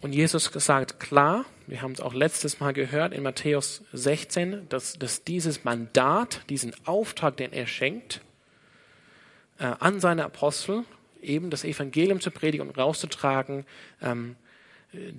Und 0.00 0.12
Jesus 0.12 0.44
sagt 0.44 1.00
klar, 1.00 1.44
wir 1.66 1.82
haben 1.82 1.92
es 1.92 2.00
auch 2.00 2.14
letztes 2.14 2.60
Mal 2.60 2.72
gehört 2.72 3.12
in 3.12 3.24
Matthäus 3.24 3.82
16, 3.92 4.68
dass, 4.68 4.92
dass 4.92 5.24
dieses 5.24 5.64
Mandat, 5.64 6.48
diesen 6.48 6.72
Auftrag, 6.84 7.36
den 7.36 7.52
er 7.52 7.66
schenkt, 7.66 8.20
äh, 9.58 9.64
an 9.64 9.98
seine 9.98 10.24
Apostel, 10.24 10.84
eben 11.20 11.50
das 11.50 11.64
Evangelium 11.64 12.20
zu 12.20 12.30
predigen 12.30 12.68
und 12.68 12.78
rauszutragen, 12.78 13.66
ähm, 14.00 14.36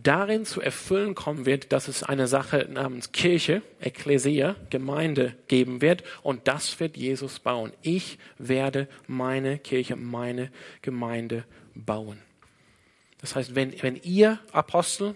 darin 0.01 0.45
zu 0.45 0.61
erfüllen 0.61 1.15
kommen 1.15 1.45
wird, 1.45 1.71
dass 1.71 1.87
es 1.87 2.03
eine 2.03 2.27
Sache 2.27 2.67
namens 2.71 3.11
Kirche, 3.11 3.63
Ekklesia, 3.79 4.55
Gemeinde 4.69 5.35
geben 5.47 5.81
wird 5.81 6.03
und 6.21 6.47
das 6.47 6.79
wird 6.79 6.95
Jesus 6.95 7.39
bauen. 7.39 7.71
Ich 7.81 8.19
werde 8.37 8.87
meine 9.07 9.57
Kirche, 9.57 9.95
meine 9.95 10.51
Gemeinde 10.81 11.45
bauen. 11.73 12.19
Das 13.19 13.35
heißt, 13.35 13.55
wenn, 13.55 13.81
wenn 13.81 13.95
ihr 14.03 14.39
Apostel, 14.51 15.15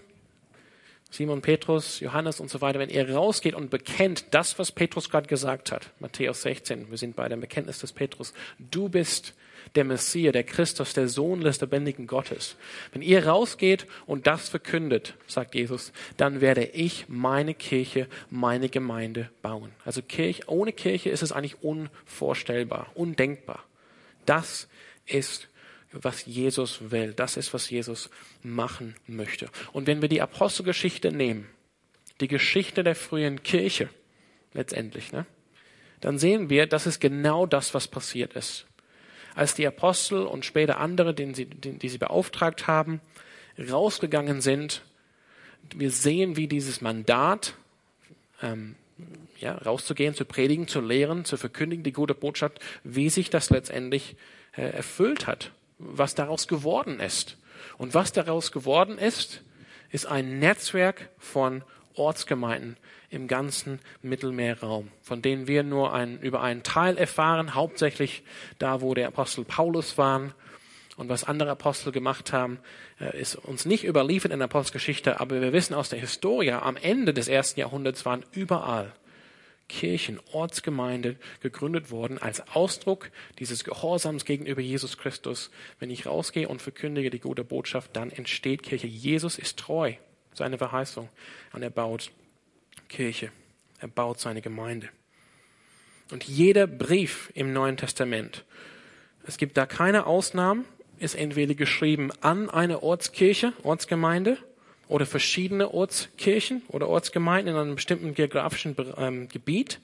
Simon, 1.10 1.40
Petrus, 1.40 2.00
Johannes 2.00 2.40
und 2.40 2.50
so 2.50 2.60
weiter, 2.60 2.78
wenn 2.78 2.90
ihr 2.90 3.08
rausgeht 3.14 3.54
und 3.54 3.70
bekennt 3.70 4.26
das, 4.32 4.58
was 4.58 4.72
Petrus 4.72 5.08
gerade 5.08 5.28
gesagt 5.28 5.72
hat, 5.72 5.90
Matthäus 6.00 6.42
16, 6.42 6.90
wir 6.90 6.98
sind 6.98 7.16
bei 7.16 7.28
dem 7.28 7.40
Bekenntnis 7.40 7.78
des 7.78 7.92
Petrus, 7.92 8.34
du 8.58 8.88
bist 8.88 9.34
der 9.74 9.84
Messias, 9.84 10.32
der 10.32 10.44
Christus, 10.44 10.94
der 10.94 11.08
Sohn 11.08 11.40
des 11.40 11.60
lebendigen 11.60 12.06
Gottes. 12.06 12.56
Wenn 12.92 13.02
ihr 13.02 13.26
rausgeht 13.26 13.86
und 14.06 14.26
das 14.26 14.48
verkündet, 14.48 15.14
sagt 15.26 15.54
Jesus, 15.54 15.92
dann 16.16 16.40
werde 16.40 16.64
ich 16.64 17.06
meine 17.08 17.54
Kirche, 17.54 18.06
meine 18.30 18.68
Gemeinde 18.68 19.30
bauen. 19.42 19.72
Also 19.84 20.02
Kirche, 20.02 20.44
ohne 20.46 20.72
Kirche 20.72 21.10
ist 21.10 21.22
es 21.22 21.32
eigentlich 21.32 21.62
unvorstellbar, 21.62 22.90
undenkbar. 22.94 23.64
Das 24.26 24.68
ist 25.06 25.48
was 25.92 26.26
Jesus 26.26 26.90
will. 26.90 27.12
Das 27.12 27.36
ist, 27.36 27.54
was 27.54 27.70
Jesus 27.70 28.10
machen 28.42 28.94
möchte. 29.06 29.48
Und 29.72 29.86
wenn 29.86 30.02
wir 30.02 30.08
die 30.08 30.22
Apostelgeschichte 30.22 31.12
nehmen, 31.12 31.48
die 32.20 32.28
Geschichte 32.28 32.84
der 32.84 32.94
frühen 32.94 33.42
Kirche 33.42 33.88
letztendlich, 34.52 35.12
ne, 35.12 35.26
dann 36.00 36.18
sehen 36.18 36.50
wir, 36.50 36.66
das 36.66 36.86
ist 36.86 37.00
genau 37.00 37.46
das, 37.46 37.74
was 37.74 37.88
passiert 37.88 38.34
ist. 38.34 38.66
Als 39.38 39.54
die 39.54 39.66
Apostel 39.66 40.26
und 40.26 40.44
später 40.44 40.78
andere, 40.80 41.14
den 41.14 41.34
sie, 41.34 41.46
den, 41.46 41.78
die 41.78 41.88
sie 41.88 41.98
beauftragt 41.98 42.66
haben, 42.66 43.00
rausgegangen 43.58 44.40
sind, 44.40 44.82
wir 45.74 45.90
sehen, 45.90 46.36
wie 46.36 46.48
dieses 46.48 46.80
Mandat, 46.80 47.54
ähm, 48.42 48.74
ja, 49.38 49.54
rauszugehen, 49.54 50.14
zu 50.14 50.24
predigen, 50.24 50.66
zu 50.66 50.80
lehren, 50.80 51.24
zu 51.24 51.36
verkündigen, 51.36 51.84
die 51.84 51.92
gute 51.92 52.14
Botschaft, 52.14 52.58
wie 52.84 53.10
sich 53.10 53.30
das 53.30 53.50
letztendlich 53.50 54.16
äh, 54.56 54.62
erfüllt 54.62 55.26
hat 55.26 55.52
was 55.78 56.14
daraus 56.14 56.48
geworden 56.48 57.00
ist. 57.00 57.36
Und 57.76 57.94
was 57.94 58.12
daraus 58.12 58.52
geworden 58.52 58.98
ist, 58.98 59.42
ist 59.90 60.06
ein 60.06 60.38
Netzwerk 60.38 61.08
von 61.18 61.62
Ortsgemeinden 61.94 62.76
im 63.10 63.26
ganzen 63.26 63.80
Mittelmeerraum, 64.02 64.88
von 65.02 65.22
denen 65.22 65.46
wir 65.46 65.62
nur 65.62 65.94
ein, 65.94 66.20
über 66.20 66.42
einen 66.42 66.62
Teil 66.62 66.96
erfahren, 66.98 67.54
hauptsächlich 67.54 68.22
da, 68.58 68.80
wo 68.80 68.94
der 68.94 69.08
Apostel 69.08 69.44
Paulus 69.44 69.96
war. 69.96 70.34
Und 70.96 71.08
was 71.08 71.24
andere 71.24 71.50
Apostel 71.50 71.92
gemacht 71.92 72.32
haben, 72.32 72.58
äh, 73.00 73.18
ist 73.18 73.36
uns 73.36 73.64
nicht 73.64 73.84
überliefert 73.84 74.32
in 74.32 74.40
der 74.40 74.46
Apostelgeschichte, 74.46 75.20
aber 75.20 75.40
wir 75.40 75.52
wissen 75.52 75.74
aus 75.74 75.88
der 75.88 76.00
Historie, 76.00 76.50
am 76.50 76.76
Ende 76.76 77.14
des 77.14 77.28
ersten 77.28 77.60
Jahrhunderts 77.60 78.04
waren 78.04 78.24
überall 78.32 78.92
Kirchen, 79.68 80.18
Ortsgemeinde 80.32 81.16
gegründet 81.40 81.90
worden 81.90 82.18
als 82.18 82.40
Ausdruck 82.54 83.10
dieses 83.38 83.64
Gehorsams 83.64 84.24
gegenüber 84.24 84.60
Jesus 84.60 84.96
Christus. 84.96 85.50
Wenn 85.78 85.90
ich 85.90 86.06
rausgehe 86.06 86.48
und 86.48 86.62
verkündige 86.62 87.10
die 87.10 87.20
gute 87.20 87.44
Botschaft, 87.44 87.94
dann 87.94 88.10
entsteht 88.10 88.62
Kirche. 88.62 88.86
Jesus 88.86 89.38
ist 89.38 89.58
treu, 89.58 89.92
seine 90.32 90.58
Verheißung. 90.58 91.08
Und 91.52 91.62
er 91.62 91.70
baut 91.70 92.10
Kirche. 92.88 93.30
Er 93.80 93.88
baut 93.88 94.18
seine 94.18 94.40
Gemeinde. 94.40 94.88
Und 96.10 96.24
jeder 96.24 96.66
Brief 96.66 97.30
im 97.34 97.52
Neuen 97.52 97.76
Testament, 97.76 98.44
es 99.26 99.36
gibt 99.36 99.56
da 99.56 99.66
keine 99.66 100.06
Ausnahmen, 100.06 100.64
ist 100.98 101.14
entweder 101.14 101.54
geschrieben 101.54 102.10
an 102.20 102.50
eine 102.50 102.82
Ortskirche, 102.82 103.52
Ortsgemeinde 103.62 104.38
oder 104.88 105.06
verschiedene 105.06 105.72
Ortskirchen 105.72 106.62
oder 106.68 106.88
Ortsgemeinden 106.88 107.54
in 107.54 107.60
einem 107.60 107.74
bestimmten 107.74 108.14
geografischen 108.14 108.74
ähm, 108.96 109.28
Gebiet 109.28 109.80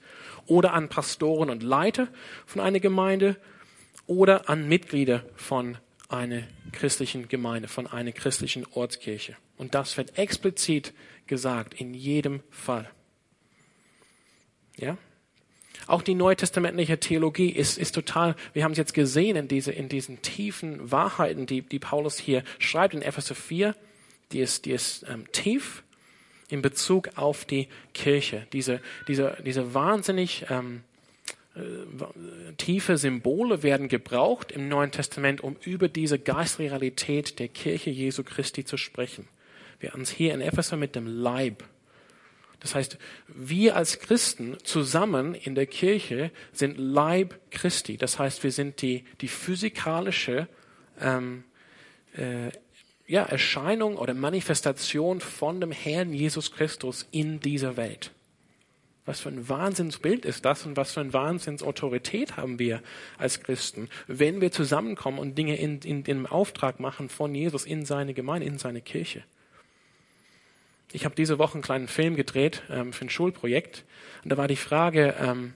oder 0.47 0.73
an 0.73 0.89
Pastoren 0.89 1.49
und 1.49 1.63
Leiter 1.63 2.07
von 2.45 2.61
einer 2.61 2.79
Gemeinde 2.79 3.37
oder 4.07 4.49
an 4.49 4.67
Mitglieder 4.67 5.23
von 5.35 5.77
einer 6.09 6.43
christlichen 6.71 7.27
Gemeinde, 7.27 7.67
von 7.67 7.87
einer 7.87 8.11
christlichen 8.11 8.65
Ortskirche. 8.73 9.35
Und 9.57 9.73
das 9.73 9.97
wird 9.97 10.17
explizit 10.17 10.93
gesagt 11.27 11.73
in 11.73 11.93
jedem 11.93 12.41
Fall. 12.49 12.89
Ja? 14.77 14.97
Auch 15.87 16.01
die 16.01 16.15
neutestamentliche 16.15 16.99
Theologie 16.99 17.49
ist, 17.49 17.77
ist 17.77 17.93
total, 17.93 18.35
wir 18.53 18.63
haben 18.63 18.71
es 18.71 18.77
jetzt 18.77 18.93
gesehen 18.93 19.35
in, 19.35 19.47
diese, 19.47 19.71
in 19.71 19.89
diesen 19.89 20.21
tiefen 20.21 20.91
Wahrheiten, 20.91 21.45
die, 21.45 21.61
die 21.61 21.79
Paulus 21.79 22.17
hier 22.17 22.43
schreibt 22.59 22.93
in 22.93 23.01
Epheser 23.01 23.35
4, 23.35 23.75
die 24.31 24.39
ist, 24.39 24.65
die 24.65 24.71
ist 24.71 25.05
ähm, 25.07 25.31
tief 25.31 25.83
in 26.49 26.61
Bezug 26.61 27.09
auf 27.15 27.45
die 27.45 27.67
Kirche. 27.93 28.47
Diese, 28.53 28.81
diese, 29.07 29.37
diese 29.45 29.73
wahnsinnig 29.73 30.45
ähm, 30.49 30.83
äh, 31.55 32.53
tiefe 32.57 32.97
Symbole 32.97 33.63
werden 33.63 33.87
gebraucht 33.87 34.51
im 34.51 34.67
Neuen 34.67 34.91
Testament, 34.91 35.41
um 35.41 35.55
über 35.63 35.87
diese 35.87 36.17
Geistrealität 36.17 37.39
der 37.39 37.47
Kirche 37.47 37.91
Jesu 37.91 38.23
Christi 38.23 38.65
zu 38.65 38.77
sprechen. 38.77 39.27
Wir 39.93 40.01
es 40.01 40.09
hier 40.09 40.33
in 40.33 40.41
Epheser 40.41 40.77
mit 40.77 40.95
dem 40.95 41.05
Leib. 41.05 41.63
Das 42.59 42.73
heißt, 42.73 42.97
wir 43.27 43.75
als 43.75 43.99
Christen 43.99 44.57
zusammen 44.63 45.35
in 45.35 45.53
der 45.53 45.67
Kirche 45.67 46.31
sind 46.51 46.79
Leib 46.79 47.39
Christi. 47.51 47.97
Das 47.97 48.17
heißt, 48.17 48.43
wir 48.43 48.51
sind 48.51 48.81
die, 48.81 49.03
die 49.21 49.27
physikalische 49.27 50.47
ähm, 50.99 51.43
äh, 52.15 52.49
ja, 53.05 53.23
Erscheinung 53.23 53.97
oder 53.97 54.15
Manifestation 54.15 55.21
von 55.21 55.61
dem 55.61 55.71
Herrn 55.71 56.13
Jesus 56.13 56.51
Christus 56.51 57.07
in 57.11 57.39
dieser 57.39 57.77
Welt. 57.77 58.11
Was 59.05 59.19
für 59.19 59.29
ein 59.29 59.47
Wahnsinnsbild 59.47 60.25
ist 60.25 60.45
das 60.45 60.65
und 60.65 60.77
was 60.77 60.93
für 60.93 61.01
eine 61.01 61.13
Wahnsinnsautorität 61.13 62.37
haben 62.37 62.57
wir 62.57 62.81
als 63.19 63.41
Christen, 63.43 63.89
wenn 64.07 64.41
wir 64.41 64.51
zusammenkommen 64.51 65.19
und 65.19 65.37
Dinge 65.37 65.57
in, 65.57 65.81
in, 65.81 66.03
in 66.05 66.25
Auftrag 66.25 66.79
machen 66.79 67.09
von 67.09 67.35
Jesus 67.35 67.65
in 67.65 67.85
seine 67.85 68.15
Gemeinde, 68.15 68.47
in 68.47 68.57
seine 68.57 68.81
Kirche. 68.81 69.23
Ich 70.95 71.03
habe 71.03 71.13
diese 71.13 71.37
Woche 71.39 71.55
einen 71.55 71.61
kleinen 71.61 71.89
Film 71.89 72.15
gedreht 72.15 72.63
ähm, 72.69 72.93
für 72.93 73.03
ein 73.03 73.09
Schulprojekt 73.09 73.83
und 74.23 74.29
da 74.29 74.37
war 74.37 74.47
die 74.47 74.55
Frage, 74.55 75.13
ähm, 75.19 75.53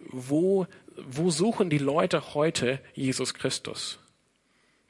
wo, 0.00 0.66
wo 0.96 1.30
suchen 1.30 1.70
die 1.70 1.78
Leute 1.78 2.34
heute 2.34 2.80
Jesus 2.94 3.34
Christus? 3.34 4.00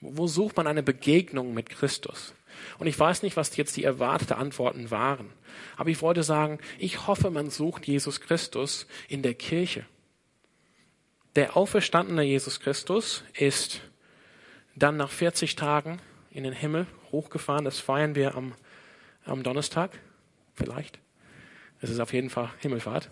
Wo 0.01 0.27
sucht 0.27 0.57
man 0.57 0.67
eine 0.67 0.83
Begegnung 0.83 1.53
mit 1.53 1.69
Christus? 1.69 2.33
Und 2.79 2.87
ich 2.87 2.99
weiß 2.99 3.23
nicht, 3.23 3.37
was 3.37 3.55
jetzt 3.59 3.77
die 3.77 3.85
erwarteten 3.85 4.39
Antworten 4.39 4.91
waren. 4.91 5.35
Aber 5.77 5.91
ich 5.91 6.01
wollte 6.01 6.23
sagen, 6.23 6.61
ich 6.79 7.07
hoffe, 7.07 7.31
man 7.31 7.51
sucht 7.51 7.87
Jesus 7.87 8.23
Christus 8.23 8.87
in 9.07 9.21
der 9.21 9.35
Kirche. 9.35 9.85
Der 11.37 11.59
auferstandene 11.59 12.23
Jesus 12.23 12.61
Christus 12.61 13.23
ist 13.35 13.83
dann 14.75 14.97
nach 14.97 15.11
40 15.11 15.57
Tagen 15.57 16.01
in 16.31 16.45
den 16.45 16.55
Himmel 16.55 16.87
hochgefahren. 17.13 17.67
Das 17.67 17.81
feiern 17.81 18.15
wir 18.15 18.35
am, 18.35 18.55
am 19.25 19.43
Donnerstag, 19.43 19.99
vielleicht. 20.55 20.99
Es 21.81 21.91
ist 21.91 22.01
auf 22.01 22.13
jeden 22.13 22.31
Fall 22.31 22.51
Himmelfahrt. 22.61 23.11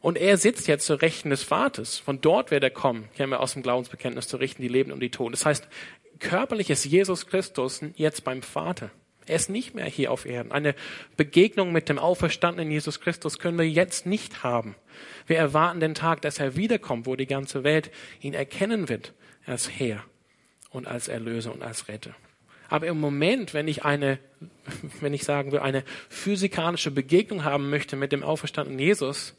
Und 0.00 0.18
er 0.18 0.36
sitzt 0.36 0.66
jetzt 0.66 0.86
zur 0.86 1.00
Rechten 1.00 1.30
des 1.30 1.44
Vaters. 1.44 1.98
Von 1.98 2.20
dort 2.20 2.50
wird 2.50 2.64
er 2.64 2.70
kommen, 2.70 3.08
kennen 3.16 3.30
wir 3.30 3.40
aus 3.40 3.52
dem 3.52 3.62
Glaubensbekenntnis, 3.62 4.28
zu 4.28 4.36
richten 4.36 4.62
die 4.62 4.68
Leben 4.68 4.90
und 4.90 5.00
die 5.00 5.10
Toten. 5.10 5.32
Das 5.32 5.46
heißt, 5.46 5.68
körperlich 6.18 6.70
ist 6.70 6.84
Jesus 6.84 7.26
Christus 7.26 7.80
jetzt 7.94 8.24
beim 8.24 8.42
Vater. 8.42 8.90
Er 9.26 9.36
ist 9.36 9.50
nicht 9.50 9.74
mehr 9.74 9.84
hier 9.84 10.10
auf 10.10 10.26
Erden. 10.26 10.50
Eine 10.50 10.74
Begegnung 11.16 11.72
mit 11.72 11.88
dem 11.88 11.98
auferstandenen 11.98 12.72
Jesus 12.72 13.00
Christus 13.00 13.38
können 13.38 13.58
wir 13.58 13.68
jetzt 13.68 14.06
nicht 14.06 14.42
haben. 14.42 14.74
Wir 15.26 15.38
erwarten 15.38 15.78
den 15.78 15.94
Tag, 15.94 16.22
dass 16.22 16.40
er 16.40 16.56
wiederkommt, 16.56 17.06
wo 17.06 17.14
die 17.14 17.26
ganze 17.26 17.62
Welt 17.62 17.92
ihn 18.20 18.34
erkennen 18.34 18.88
wird 18.88 19.12
als 19.46 19.70
Herr 19.70 20.02
und 20.70 20.88
als 20.88 21.06
Erlöser 21.06 21.52
und 21.52 21.62
als 21.62 21.86
Retter. 21.88 22.14
Aber 22.68 22.86
im 22.86 22.98
Moment, 22.98 23.54
wenn 23.54 23.68
ich 23.68 23.84
eine, 23.84 24.18
wenn 25.00 25.14
ich 25.14 25.24
sagen 25.24 25.52
will, 25.52 25.60
eine 25.60 25.84
physikalische 26.08 26.90
Begegnung 26.90 27.44
haben 27.44 27.70
möchte 27.70 27.96
mit 27.96 28.12
dem 28.12 28.22
auferstandenen 28.22 28.78
Jesus, 28.78 29.34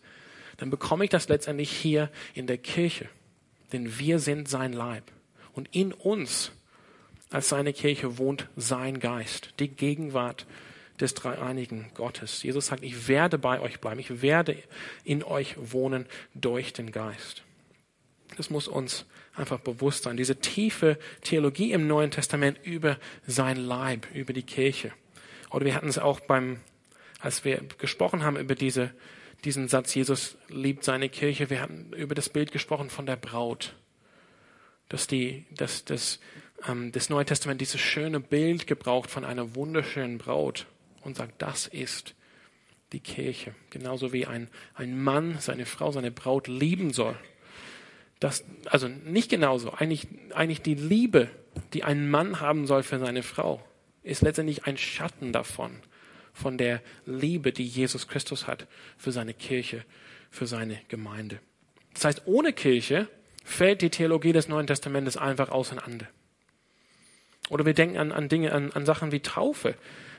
dann 0.57 0.69
bekomme 0.69 1.03
ich 1.03 1.09
das 1.09 1.29
letztendlich 1.29 1.71
hier 1.71 2.09
in 2.33 2.47
der 2.47 2.57
Kirche. 2.57 3.09
Denn 3.71 3.97
wir 3.97 4.19
sind 4.19 4.47
sein 4.47 4.73
Leib. 4.73 5.03
Und 5.53 5.69
in 5.71 5.93
uns 5.93 6.51
als 7.29 7.49
seine 7.49 7.73
Kirche 7.73 8.17
wohnt 8.17 8.47
sein 8.55 8.99
Geist, 8.99 9.53
die 9.59 9.67
Gegenwart 9.67 10.45
des 10.99 11.15
dreieinigen 11.15 11.89
Gottes. 11.95 12.43
Jesus 12.43 12.67
sagt, 12.67 12.83
ich 12.83 13.07
werde 13.07 13.39
bei 13.39 13.59
euch 13.59 13.79
bleiben, 13.79 13.99
ich 13.99 14.21
werde 14.21 14.55
in 15.03 15.23
euch 15.23 15.55
wohnen 15.57 16.05
durch 16.35 16.73
den 16.73 16.91
Geist. 16.91 17.43
Das 18.37 18.49
muss 18.49 18.67
uns 18.67 19.05
einfach 19.35 19.59
bewusst 19.59 20.03
sein. 20.03 20.17
Diese 20.17 20.37
tiefe 20.37 20.97
Theologie 21.21 21.71
im 21.71 21.87
Neuen 21.87 22.11
Testament 22.11 22.59
über 22.63 22.97
sein 23.25 23.57
Leib, 23.57 24.07
über 24.13 24.33
die 24.33 24.43
Kirche. 24.43 24.91
Oder 25.49 25.65
wir 25.65 25.75
hatten 25.75 25.89
es 25.89 25.97
auch 25.97 26.19
beim, 26.19 26.59
als 27.19 27.45
wir 27.45 27.61
gesprochen 27.77 28.23
haben 28.23 28.37
über 28.37 28.55
diese 28.55 28.91
diesen 29.43 29.67
Satz, 29.67 29.93
Jesus 29.93 30.37
liebt 30.49 30.83
seine 30.83 31.09
Kirche. 31.09 31.49
Wir 31.49 31.61
hatten 31.61 31.91
über 31.93 32.15
das 32.15 32.29
Bild 32.29 32.51
gesprochen 32.51 32.89
von 32.89 33.05
der 33.05 33.15
Braut. 33.15 33.75
Dass, 34.89 35.07
die, 35.07 35.45
dass, 35.51 35.85
dass 35.85 36.19
ähm, 36.67 36.91
das 36.91 37.09
Neue 37.09 37.25
Testament 37.25 37.61
dieses 37.61 37.81
schöne 37.81 38.19
Bild 38.19 38.67
gebraucht 38.67 39.09
von 39.09 39.25
einer 39.25 39.55
wunderschönen 39.55 40.17
Braut 40.17 40.67
und 41.01 41.17
sagt, 41.17 41.41
das 41.41 41.67
ist 41.67 42.15
die 42.91 42.99
Kirche. 42.99 43.55
Genauso 43.69 44.13
wie 44.13 44.27
ein, 44.27 44.49
ein 44.75 45.01
Mann 45.01 45.37
seine 45.39 45.65
Frau, 45.65 45.91
seine 45.91 46.11
Braut 46.11 46.47
lieben 46.47 46.93
soll. 46.93 47.17
Das, 48.23 48.45
also 48.67 48.87
nicht 48.87 49.29
genauso. 49.29 49.71
Eigentlich, 49.71 50.07
eigentlich 50.33 50.61
die 50.61 50.75
Liebe, 50.75 51.29
die 51.73 51.83
ein 51.83 52.09
Mann 52.09 52.39
haben 52.39 52.67
soll 52.67 52.81
für 52.81 52.97
seine 52.97 53.21
Frau, 53.21 53.61
ist 54.01 54.21
letztendlich 54.21 54.63
ein 54.63 54.77
Schatten 54.77 55.33
davon 55.33 55.81
von 56.31 56.57
der 56.57 56.81
Liebe, 57.05 57.51
die 57.51 57.65
Jesus 57.65 58.07
Christus 58.07 58.47
hat 58.47 58.65
für 58.97 59.11
seine 59.11 59.33
Kirche, 59.33 59.83
für 60.31 60.47
seine 60.47 60.79
Gemeinde. 60.87 61.41
Das 61.95 62.05
heißt, 62.05 62.21
ohne 62.23 62.53
Kirche 62.53 63.09
fällt 63.43 63.81
die 63.81 63.89
Theologie 63.89 64.31
des 64.31 64.47
Neuen 64.47 64.67
Testamentes 64.67 65.17
einfach 65.17 65.49
auseinander. 65.49 66.07
Oder 67.49 67.65
wir 67.65 67.73
denken 67.73 67.97
an, 67.97 68.13
an 68.13 68.29
Dinge, 68.29 68.53
an, 68.53 68.71
an 68.71 68.85
Sachen 68.85 69.11
wie 69.11 69.19
Taufe. 69.19 69.75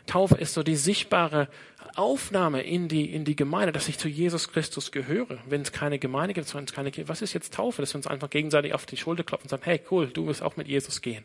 Taufe 0.06 0.36
ist 0.36 0.54
so 0.54 0.62
die 0.62 0.76
sichtbare 0.76 1.48
Aufnahme 1.96 2.62
in 2.62 2.88
die, 2.88 3.12
in 3.12 3.24
die 3.24 3.36
Gemeinde, 3.36 3.72
dass 3.72 3.88
ich 3.88 3.98
zu 3.98 4.08
Jesus 4.08 4.50
Christus 4.50 4.92
gehöre. 4.92 5.38
Wenn 5.46 5.62
es 5.62 5.72
keine 5.72 5.98
Gemeinde 5.98 6.34
gibt, 6.34 6.52
wenn 6.54 6.64
es 6.64 6.72
keine 6.72 6.92
was 7.08 7.22
ist 7.22 7.32
jetzt 7.32 7.54
Taufe? 7.54 7.82
Dass 7.82 7.94
wir 7.94 7.98
uns 7.98 8.06
einfach 8.06 8.30
gegenseitig 8.30 8.74
auf 8.74 8.86
die 8.86 8.96
Schulter 8.96 9.24
klopfen 9.24 9.46
und 9.46 9.50
sagen, 9.50 9.62
hey, 9.64 9.80
cool, 9.90 10.08
du 10.08 10.26
wirst 10.26 10.42
auch 10.42 10.56
mit 10.56 10.68
Jesus 10.68 11.00
gehen. 11.00 11.24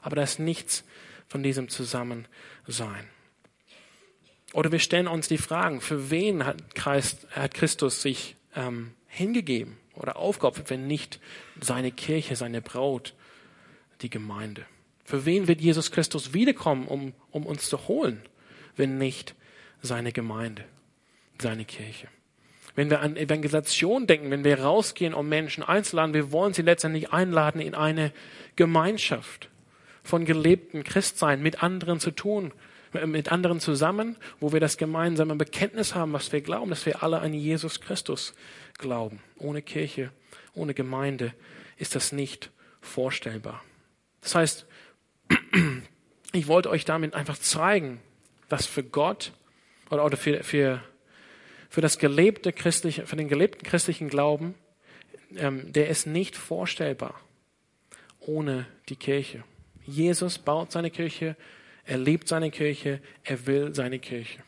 Aber 0.00 0.16
da 0.16 0.22
ist 0.22 0.38
nichts 0.38 0.84
von 1.28 1.42
diesem 1.42 1.68
Zusammensein. 1.68 2.26
Oder 4.52 4.72
wir 4.72 4.80
stellen 4.80 5.06
uns 5.06 5.28
die 5.28 5.38
Fragen, 5.38 5.80
für 5.80 6.10
wen 6.10 6.44
hat 6.44 7.54
Christus 7.54 8.02
sich 8.02 8.36
ähm, 8.56 8.94
hingegeben 9.06 9.76
oder 9.94 10.16
aufgeopfert, 10.16 10.70
wenn 10.70 10.86
nicht 10.86 11.20
seine 11.60 11.92
Kirche, 11.92 12.34
seine 12.34 12.60
Braut, 12.60 13.14
die 14.00 14.10
Gemeinde? 14.10 14.66
Für 15.10 15.26
wen 15.26 15.48
wird 15.48 15.60
Jesus 15.60 15.90
Christus 15.90 16.34
wiederkommen, 16.34 16.86
um, 16.86 17.14
um 17.32 17.44
uns 17.44 17.68
zu 17.68 17.88
holen, 17.88 18.22
wenn 18.76 18.96
nicht 18.96 19.34
seine 19.82 20.12
Gemeinde, 20.12 20.64
seine 21.42 21.64
Kirche? 21.64 22.06
Wenn 22.76 22.90
wir 22.90 23.00
an 23.00 23.16
Evangelisation 23.16 24.06
denken, 24.06 24.30
wenn 24.30 24.44
wir 24.44 24.60
rausgehen, 24.60 25.12
um 25.12 25.28
Menschen 25.28 25.64
einzuladen, 25.64 26.14
wir 26.14 26.30
wollen 26.30 26.54
sie 26.54 26.62
letztendlich 26.62 27.10
einladen 27.12 27.60
in 27.60 27.74
eine 27.74 28.12
Gemeinschaft 28.54 29.48
von 30.04 30.24
gelebten 30.24 30.84
Christsein 30.84 31.42
mit 31.42 31.60
anderen 31.60 31.98
zu 31.98 32.12
tun, 32.12 32.52
mit 33.04 33.32
anderen 33.32 33.58
zusammen, 33.58 34.14
wo 34.38 34.52
wir 34.52 34.60
das 34.60 34.76
gemeinsame 34.76 35.34
Bekenntnis 35.34 35.96
haben, 35.96 36.12
was 36.12 36.30
wir 36.32 36.40
glauben, 36.40 36.70
dass 36.70 36.86
wir 36.86 37.02
alle 37.02 37.18
an 37.18 37.34
Jesus 37.34 37.80
Christus 37.80 38.32
glauben. 38.78 39.18
Ohne 39.38 39.60
Kirche, 39.60 40.12
ohne 40.54 40.72
Gemeinde 40.72 41.34
ist 41.78 41.96
das 41.96 42.12
nicht 42.12 42.52
vorstellbar. 42.80 43.64
Das 44.20 44.36
heißt, 44.36 44.66
ich 46.32 46.46
wollte 46.46 46.70
euch 46.70 46.84
damit 46.84 47.14
einfach 47.14 47.38
zeigen, 47.38 48.00
dass 48.48 48.66
für 48.66 48.82
Gott 48.82 49.32
oder, 49.90 50.16
für, 50.16 50.42
für, 50.44 50.82
für 51.68 51.80
das 51.80 51.98
gelebte 51.98 52.52
christliche, 52.52 53.06
für 53.06 53.16
den 53.16 53.28
gelebten 53.28 53.64
christlichen 53.64 54.08
Glauben, 54.08 54.54
ähm, 55.36 55.72
der 55.72 55.88
ist 55.88 56.06
nicht 56.06 56.36
vorstellbar 56.36 57.20
ohne 58.20 58.66
die 58.88 58.96
Kirche. 58.96 59.44
Jesus 59.84 60.38
baut 60.38 60.72
seine 60.72 60.90
Kirche, 60.90 61.36
er 61.84 61.98
liebt 61.98 62.28
seine 62.28 62.50
Kirche, 62.50 63.00
er 63.24 63.46
will 63.46 63.74
seine 63.74 63.98
Kirche. 63.98 64.40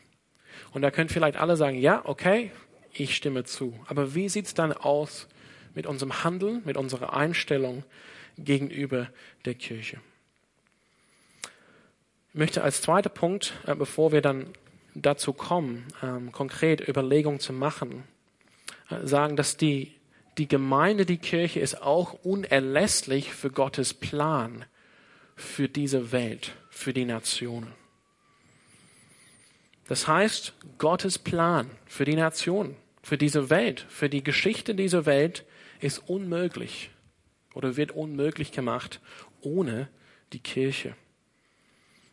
Und 0.71 0.83
da 0.83 0.91
können 0.91 1.09
vielleicht 1.09 1.37
alle 1.37 1.57
sagen, 1.57 1.77
ja, 1.77 2.01
okay, 2.05 2.51
ich 2.93 3.15
stimme 3.15 3.43
zu. 3.43 3.77
Aber 3.87 4.15
wie 4.15 4.29
sieht 4.29 4.45
es 4.45 4.53
dann 4.53 4.71
aus 4.71 5.27
mit 5.73 5.87
unserem 5.87 6.23
Handeln, 6.23 6.61
mit 6.65 6.77
unserer 6.77 7.13
Einstellung 7.13 7.83
gegenüber 8.37 9.09
der 9.45 9.55
Kirche? 9.55 9.99
Ich 12.33 12.39
möchte 12.39 12.63
als 12.63 12.81
zweiter 12.81 13.11
Punkt, 13.11 13.53
äh, 13.67 13.75
bevor 13.75 14.11
wir 14.11 14.21
dann 14.21 14.47
dazu 14.95 15.33
kommen, 15.33 15.85
ähm, 16.01 16.31
konkret 16.31 16.87
Überlegungen 16.87 17.39
zu 17.39 17.53
machen, 17.53 18.05
äh, 18.89 19.05
sagen, 19.05 19.35
dass 19.35 19.55
die, 19.55 19.93
die 20.39 20.47
Gemeinde, 20.47 21.05
die 21.05 21.19
Kirche 21.19 21.59
ist 21.59 21.83
auch 21.83 22.13
unerlässlich 22.23 23.35
für 23.35 23.51
Gottes 23.51 23.93
Plan 23.93 24.65
für 25.35 25.69
diese 25.69 26.11
Welt 26.11 26.53
für 26.71 26.91
die 26.91 27.05
Nationen. 27.05 27.71
Das 29.87 30.07
heißt, 30.07 30.55
Gottes 30.79 31.19
Plan 31.19 31.69
für 31.85 32.05
die 32.05 32.15
Nationen, 32.15 32.75
für 33.03 33.19
diese 33.19 33.51
Welt, 33.51 33.85
für 33.89 34.09
die 34.09 34.23
Geschichte 34.23 34.73
dieser 34.73 35.05
Welt 35.05 35.45
ist 35.81 35.99
unmöglich 36.09 36.89
oder 37.53 37.77
wird 37.77 37.91
unmöglich 37.91 38.51
gemacht 38.51 39.01
ohne 39.41 39.87
die 40.31 40.39
Kirche. 40.39 40.95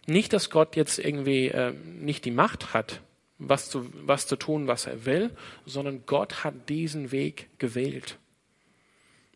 Nicht, 0.07 0.33
dass 0.33 0.51
Gott 0.51 0.77
jetzt 0.77 0.99
irgendwie 0.99 1.49
äh, 1.49 1.73
nicht 1.73 2.25
die 2.25 2.31
Macht 2.31 2.75
hat, 2.75 3.01
was 3.39 3.71
zu, 3.71 3.91
was 4.07 4.27
zu 4.27 4.37
tun, 4.37 4.67
was 4.67 4.87
er 4.87 5.05
will, 5.07 5.31
sondern 5.67 6.05
Gott 6.07 6.45
hat 6.45 6.69
diesen 6.69 7.13
Weg 7.13 7.49
gewählt. 7.59 8.19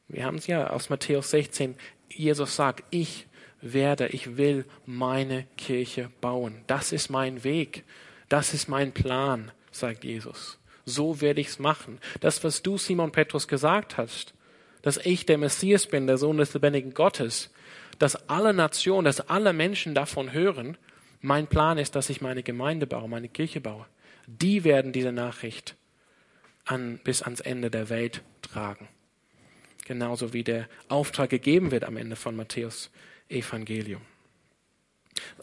Wir 0.08 0.24
haben 0.24 0.36
es 0.36 0.46
ja 0.46 0.70
aus 0.70 0.90
Matthäus 0.90 1.30
16. 1.30 1.76
Jesus 2.08 2.56
sagt, 2.56 2.84
ich 2.90 3.26
werde, 3.60 4.08
ich 4.08 4.36
will 4.36 4.66
meine 4.84 5.46
Kirche 5.56 6.10
bauen. 6.20 6.62
Das 6.66 6.92
ist 6.92 7.08
mein 7.08 7.44
Weg. 7.44 7.84
Das 8.28 8.52
ist 8.52 8.68
mein 8.68 8.92
Plan, 8.92 9.52
sagt 9.70 10.04
Jesus. 10.04 10.58
So 10.84 11.20
werde 11.20 11.40
ich 11.40 11.48
es 11.48 11.58
machen. 11.58 11.98
Das, 12.20 12.44
was 12.44 12.62
du, 12.62 12.76
Simon 12.76 13.12
Petrus, 13.12 13.48
gesagt 13.48 13.96
hast, 13.96 14.34
dass 14.82 14.98
ich 14.98 15.24
der 15.24 15.38
Messias 15.38 15.86
bin, 15.86 16.06
der 16.06 16.18
Sohn 16.18 16.36
des 16.36 16.52
lebendigen 16.52 16.92
Gottes, 16.92 17.50
dass 17.98 18.28
alle 18.28 18.52
Nationen, 18.52 19.04
dass 19.04 19.28
alle 19.28 19.52
Menschen 19.52 19.94
davon 19.94 20.32
hören, 20.32 20.76
mein 21.20 21.46
Plan 21.46 21.78
ist, 21.78 21.94
dass 21.94 22.10
ich 22.10 22.20
meine 22.20 22.42
Gemeinde 22.42 22.86
baue, 22.86 23.08
meine 23.08 23.28
Kirche 23.28 23.60
baue. 23.60 23.86
Die 24.26 24.64
werden 24.64 24.92
diese 24.92 25.12
Nachricht 25.12 25.76
an, 26.64 26.98
bis 27.02 27.22
ans 27.22 27.40
Ende 27.40 27.70
der 27.70 27.88
Welt 27.88 28.22
tragen. 28.42 28.88
Genauso 29.86 30.32
wie 30.32 30.44
der 30.44 30.68
Auftrag 30.88 31.30
gegeben 31.30 31.70
wird 31.70 31.84
am 31.84 31.96
Ende 31.96 32.16
von 32.16 32.36
Matthäus 32.36 32.90
Evangelium. 33.28 34.02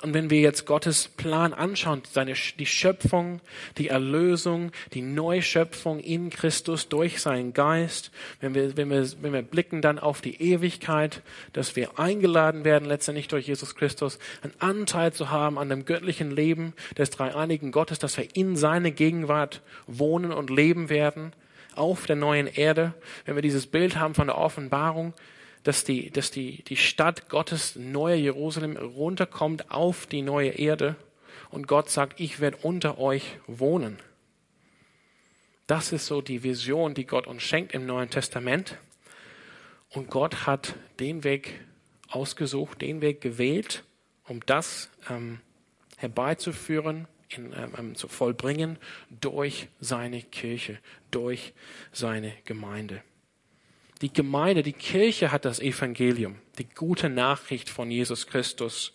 Und 0.02 0.14
wenn 0.14 0.30
wir 0.30 0.42
jetzt 0.42 0.66
Gottes 0.66 1.08
Plan 1.08 1.54
anschauen, 1.54 2.02
seine, 2.12 2.34
die 2.60 2.66
Schöpfung, 2.66 3.40
die 3.78 3.88
Erlösung, 3.88 4.72
die 4.94 5.02
Neuschöpfung 5.02 6.00
in 6.00 6.30
Christus 6.30 6.90
durch 6.90 7.22
seinen 7.22 7.54
Geist, 7.54 8.12
wenn 8.42 8.54
wir, 8.54 8.76
wenn 8.76 8.90
wir, 8.90 9.08
wenn 9.22 9.34
wir 9.34 9.42
blicken 9.42 9.82
dann 9.82 10.00
auf 10.00 10.22
die 10.22 10.42
Ewigkeit, 10.42 11.22
dass 11.54 11.76
wir 11.76 12.00
eingeladen 12.00 12.66
werden, 12.66 12.88
letztendlich 12.88 13.28
durch 13.28 13.48
Jesus 13.48 13.76
Christus, 13.76 14.20
einen 14.42 14.54
Anteil 14.60 15.14
zu 15.14 15.30
haben 15.30 15.58
an 15.58 15.70
dem 15.70 15.86
göttlichen 15.86 16.32
Leben 16.32 16.74
des 16.98 17.10
dreieinigen 17.12 17.72
Gottes, 17.72 18.00
dass 18.00 18.18
wir 18.18 18.28
in 18.36 18.58
seine 18.58 18.92
Gegenwart 18.92 19.62
wohnen 19.88 20.34
und 20.34 20.50
leben 20.50 20.90
werden, 20.90 21.34
auf 21.76 22.06
der 22.06 22.18
neuen 22.18 22.48
Erde, 22.48 22.94
wenn 23.26 23.36
wir 23.36 23.42
dieses 23.42 23.68
Bild 23.68 23.96
haben 23.96 24.14
von 24.14 24.28
der 24.28 24.38
Offenbarung, 24.38 25.14
dass 25.64 25.84
die, 25.84 26.10
dass 26.10 26.32
die, 26.32 26.64
die 26.64 26.78
Stadt 26.78 27.30
Gottes, 27.30 27.76
neue 27.76 28.16
Jerusalem, 28.16 28.78
runterkommt 28.78 29.72
auf 29.72 30.06
die 30.08 30.22
neue 30.22 30.52
Erde 30.52 30.96
und 31.50 31.68
Gott 31.68 31.90
sagt, 31.90 32.20
ich 32.20 32.40
werde 32.40 32.58
unter 32.62 32.98
euch 32.98 33.38
wohnen. 33.46 34.00
Das 35.68 35.92
ist 35.92 36.06
so 36.06 36.22
die 36.22 36.44
Vision, 36.44 36.94
die 36.94 37.06
Gott 37.06 37.28
uns 37.28 37.44
schenkt 37.44 37.74
im 37.74 37.86
Neuen 37.86 38.10
Testament. 38.10 38.78
Und 39.90 40.10
Gott 40.10 40.46
hat 40.46 40.76
den 41.00 41.24
Weg 41.24 41.62
ausgesucht, 42.10 42.82
den 42.82 43.02
Weg 43.02 43.22
gewählt, 43.22 43.84
um 44.28 44.46
das 44.46 44.90
ähm, 45.10 45.40
herbeizuführen, 45.98 47.08
in, 47.30 47.54
ähm, 47.54 47.74
ähm 47.78 47.96
zu 47.96 48.08
vollbringen 48.08 48.78
durch 49.10 49.68
seine 49.80 50.22
Kirche, 50.22 50.80
durch 51.10 51.54
seine 51.92 52.34
Gemeinde. 52.46 53.02
Die 54.02 54.12
Gemeinde, 54.12 54.64
die 54.64 54.74
Kirche 54.74 55.32
hat 55.32 55.46
das 55.46 55.60
Evangelium, 55.60 56.38
die 56.58 56.68
gute 56.68 57.08
Nachricht 57.08 57.70
von 57.70 57.92
Jesus 57.92 58.26
Christus 58.26 58.94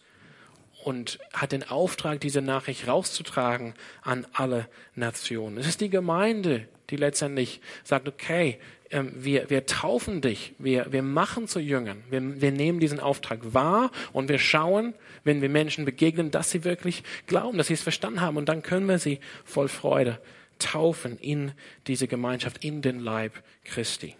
und 0.82 1.20
hat 1.32 1.52
den 1.52 1.62
Auftrag, 1.62 2.20
diese 2.20 2.42
Nachricht 2.42 2.88
rauszutragen 2.88 3.74
an 4.02 4.26
alle 4.32 4.68
Nationen. 4.94 5.58
Es 5.58 5.68
ist 5.68 5.80
die 5.80 5.90
Gemeinde, 5.90 6.66
die 6.90 6.96
letztendlich 6.96 7.60
sagt, 7.84 8.08
okay, 8.08 8.58
ähm, 8.90 9.12
wir, 9.14 9.48
wir 9.48 9.66
taufen 9.66 10.20
dich, 10.20 10.54
wir, 10.58 10.92
wir 10.92 11.02
machen 11.02 11.46
zu 11.46 11.60
Jüngern, 11.60 12.02
wir, 12.10 12.40
wir 12.40 12.52
nehmen 12.52 12.80
diesen 12.80 13.00
Auftrag 13.00 13.54
wahr 13.54 13.90
und 14.12 14.28
wir 14.28 14.38
schauen, 14.38 14.94
wenn 15.24 15.40
wir 15.40 15.48
Menschen 15.48 15.84
begegnen, 15.84 16.30
dass 16.30 16.50
sie 16.50 16.64
wirklich 16.64 17.02
glauben, 17.26 17.58
dass 17.58 17.68
sie 17.68 17.74
es 17.74 17.82
verstanden 17.82 18.20
haben 18.20 18.36
und 18.36 18.48
dann 18.48 18.62
können 18.62 18.88
wir 18.88 18.98
sie 18.98 19.20
voll 19.44 19.68
Freude 19.68 20.20
taufen 20.58 21.18
in 21.18 21.52
diese 21.86 22.08
Gemeinschaft, 22.08 22.64
in 22.64 22.82
den 22.82 23.00
Leib 23.00 23.32
Christi. 23.64 24.16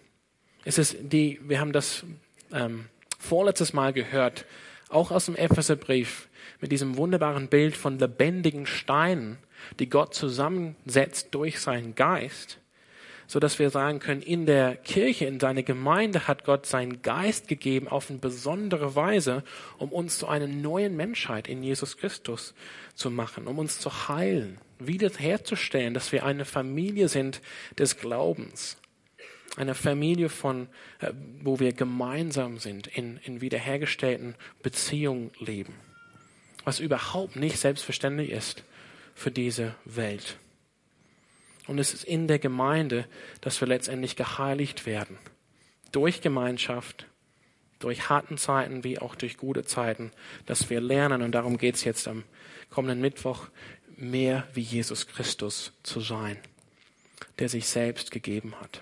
Es 0.67 0.77
ist 0.77 0.97
die, 0.99 1.39
wir 1.47 1.61
haben 1.61 1.71
das 1.71 2.03
ähm, 2.51 2.87
vorletztes 3.17 3.71
Mal 3.71 3.93
gehört, 3.93 4.43
auch 4.89 5.11
aus 5.11 5.27
dem 5.27 5.37
Epheserbrief, 5.37 6.27
mit 6.59 6.73
diesem 6.73 6.97
wunderbaren 6.97 7.47
Bild 7.47 7.77
von 7.77 7.97
lebendigen 7.97 8.65
Steinen, 8.65 9.37
die 9.79 9.89
Gott 9.89 10.13
zusammensetzt 10.13 11.29
durch 11.31 11.61
seinen 11.61 11.95
Geist, 11.95 12.57
so 13.27 13.39
dass 13.39 13.59
wir 13.59 13.69
sagen 13.69 13.99
können, 13.99 14.21
in 14.21 14.45
der 14.45 14.75
Kirche, 14.75 15.23
in 15.23 15.39
seiner 15.39 15.63
Gemeinde 15.63 16.27
hat 16.27 16.43
Gott 16.43 16.65
seinen 16.65 17.01
Geist 17.01 17.47
gegeben 17.47 17.87
auf 17.87 18.09
eine 18.09 18.19
besondere 18.19 18.93
Weise, 18.93 19.45
um 19.77 19.93
uns 19.93 20.17
zu 20.17 20.27
einer 20.27 20.47
neuen 20.47 20.97
Menschheit 20.97 21.47
in 21.47 21.63
Jesus 21.63 21.95
Christus 21.95 22.53
zu 22.93 23.09
machen, 23.09 23.47
um 23.47 23.57
uns 23.57 23.79
zu 23.79 24.09
heilen, 24.09 24.57
wiederherzustellen, 24.79 25.93
dass 25.93 26.11
wir 26.11 26.25
eine 26.25 26.43
Familie 26.43 27.07
sind 27.07 27.39
des 27.77 27.95
Glaubens 27.95 28.75
einer 29.57 29.75
Familie 29.75 30.29
von, 30.29 30.69
äh, 30.99 31.11
wo 31.41 31.59
wir 31.59 31.73
gemeinsam 31.73 32.59
sind, 32.59 32.87
in, 32.87 33.17
in 33.17 33.41
wiederhergestellten 33.41 34.35
Beziehungen 34.61 35.31
leben. 35.39 35.73
Was 36.63 36.79
überhaupt 36.79 37.35
nicht 37.35 37.57
selbstverständlich 37.57 38.31
ist 38.31 38.63
für 39.15 39.31
diese 39.31 39.75
Welt. 39.83 40.37
Und 41.65 41.79
es 41.79 41.93
ist 41.93 42.03
in 42.03 42.27
der 42.27 42.39
Gemeinde, 42.39 43.05
dass 43.41 43.59
wir 43.59 43.67
letztendlich 43.67 44.15
geheiligt 44.15 44.85
werden. 44.85 45.17
Durch 45.91 46.21
Gemeinschaft, 46.21 47.07
durch 47.79 48.09
harten 48.09 48.37
Zeiten 48.37 48.83
wie 48.83 48.99
auch 48.99 49.15
durch 49.15 49.37
gute 49.37 49.65
Zeiten, 49.65 50.11
dass 50.45 50.69
wir 50.69 50.79
lernen, 50.79 51.21
und 51.21 51.33
darum 51.33 51.57
geht 51.57 51.75
es 51.75 51.83
jetzt 51.83 52.07
am 52.07 52.23
kommenden 52.69 53.01
Mittwoch, 53.01 53.47
mehr 53.95 54.47
wie 54.53 54.61
Jesus 54.61 55.07
Christus 55.07 55.73
zu 55.83 55.99
sein, 55.99 56.37
der 57.39 57.49
sich 57.49 57.67
selbst 57.67 58.11
gegeben 58.11 58.53
hat. 58.61 58.81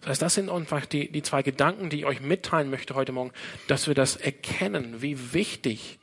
Das 0.00 0.10
heißt, 0.10 0.22
das 0.22 0.34
sind 0.34 0.50
einfach 0.50 0.86
die, 0.86 1.10
die 1.10 1.22
zwei 1.22 1.42
Gedanken, 1.42 1.90
die 1.90 2.00
ich 2.00 2.06
euch 2.06 2.20
mitteilen 2.20 2.70
möchte 2.70 2.94
heute 2.94 3.12
Morgen, 3.12 3.32
dass 3.66 3.86
wir 3.86 3.94
das 3.94 4.16
erkennen, 4.16 5.02
wie 5.02 5.32
wichtig 5.32 5.98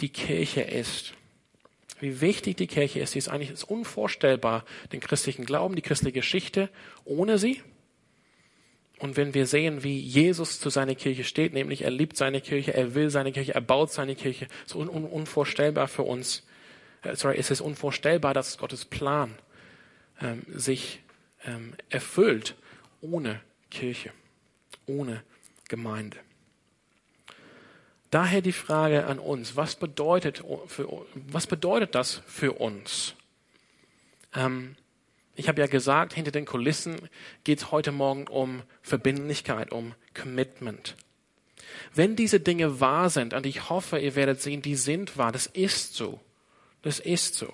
die 0.00 0.08
Kirche 0.08 0.62
ist. 0.62 1.14
Wie 2.00 2.20
wichtig 2.20 2.56
die 2.56 2.66
Kirche 2.66 3.00
ist. 3.00 3.12
Sie 3.12 3.18
ist 3.18 3.28
eigentlich 3.28 3.50
ist 3.50 3.64
unvorstellbar, 3.64 4.64
den 4.92 5.00
christlichen 5.00 5.46
Glauben, 5.46 5.76
die 5.76 5.82
christliche 5.82 6.12
Geschichte 6.12 6.68
ohne 7.04 7.38
sie. 7.38 7.62
Und 8.98 9.16
wenn 9.16 9.34
wir 9.34 9.46
sehen, 9.46 9.82
wie 9.82 9.98
Jesus 9.98 10.60
zu 10.60 10.70
seiner 10.70 10.94
Kirche 10.94 11.24
steht, 11.24 11.52
nämlich 11.52 11.82
er 11.82 11.90
liebt 11.90 12.16
seine 12.16 12.40
Kirche, 12.40 12.74
er 12.74 12.94
will 12.94 13.10
seine 13.10 13.32
Kirche, 13.32 13.54
er 13.54 13.60
baut 13.60 13.92
seine 13.92 14.14
Kirche, 14.14 14.46
ist 14.66 14.74
un, 14.74 14.88
un, 14.88 15.04
unvorstellbar 15.04 15.88
für 15.88 16.02
uns. 16.02 16.42
Äh, 17.02 17.16
sorry, 17.16 17.36
es 17.38 17.50
ist 17.50 17.60
unvorstellbar, 17.60 18.34
dass 18.34 18.56
Gottes 18.58 18.84
Plan 18.84 19.34
ähm, 20.20 20.42
sich 20.48 21.00
ähm, 21.44 21.74
erfüllt 21.90 22.54
ohne 23.04 23.40
Kirche, 23.70 24.12
ohne 24.86 25.22
Gemeinde. 25.68 26.18
Daher 28.10 28.42
die 28.42 28.52
Frage 28.52 29.06
an 29.06 29.18
uns, 29.18 29.56
was 29.56 29.74
bedeutet, 29.74 30.42
für, 30.66 31.04
was 31.14 31.46
bedeutet 31.46 31.94
das 31.94 32.22
für 32.26 32.52
uns? 32.52 33.14
Ähm, 34.34 34.76
ich 35.34 35.48
habe 35.48 35.60
ja 35.60 35.66
gesagt, 35.66 36.14
hinter 36.14 36.30
den 36.30 36.44
Kulissen 36.44 36.96
geht 37.42 37.58
es 37.58 37.70
heute 37.72 37.90
Morgen 37.90 38.28
um 38.28 38.62
Verbindlichkeit, 38.82 39.72
um 39.72 39.94
Commitment. 40.14 40.94
Wenn 41.92 42.14
diese 42.14 42.38
Dinge 42.38 42.78
wahr 42.78 43.10
sind, 43.10 43.34
und 43.34 43.46
ich 43.46 43.68
hoffe, 43.68 43.98
ihr 43.98 44.14
werdet 44.14 44.40
sehen, 44.40 44.62
die 44.62 44.76
sind 44.76 45.18
wahr, 45.18 45.32
das 45.32 45.46
ist 45.46 45.94
so, 45.94 46.20
das 46.82 47.00
ist 47.00 47.34
so, 47.34 47.52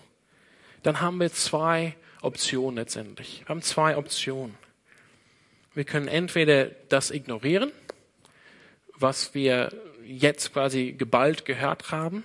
dann 0.82 1.00
haben 1.00 1.18
wir 1.18 1.32
zwei 1.32 1.96
Optionen 2.20 2.76
letztendlich. 2.76 3.40
Wir 3.40 3.48
haben 3.48 3.62
zwei 3.62 3.96
Optionen. 3.96 4.58
Wir 5.72 5.85
können 5.85 6.09
entweder 6.09 6.66
das 6.88 7.12
ignorieren, 7.12 7.70
was 8.94 9.35
wir 9.35 9.72
jetzt 10.04 10.52
quasi 10.52 10.92
geballt 10.92 11.44
gehört 11.44 11.92
haben, 11.92 12.24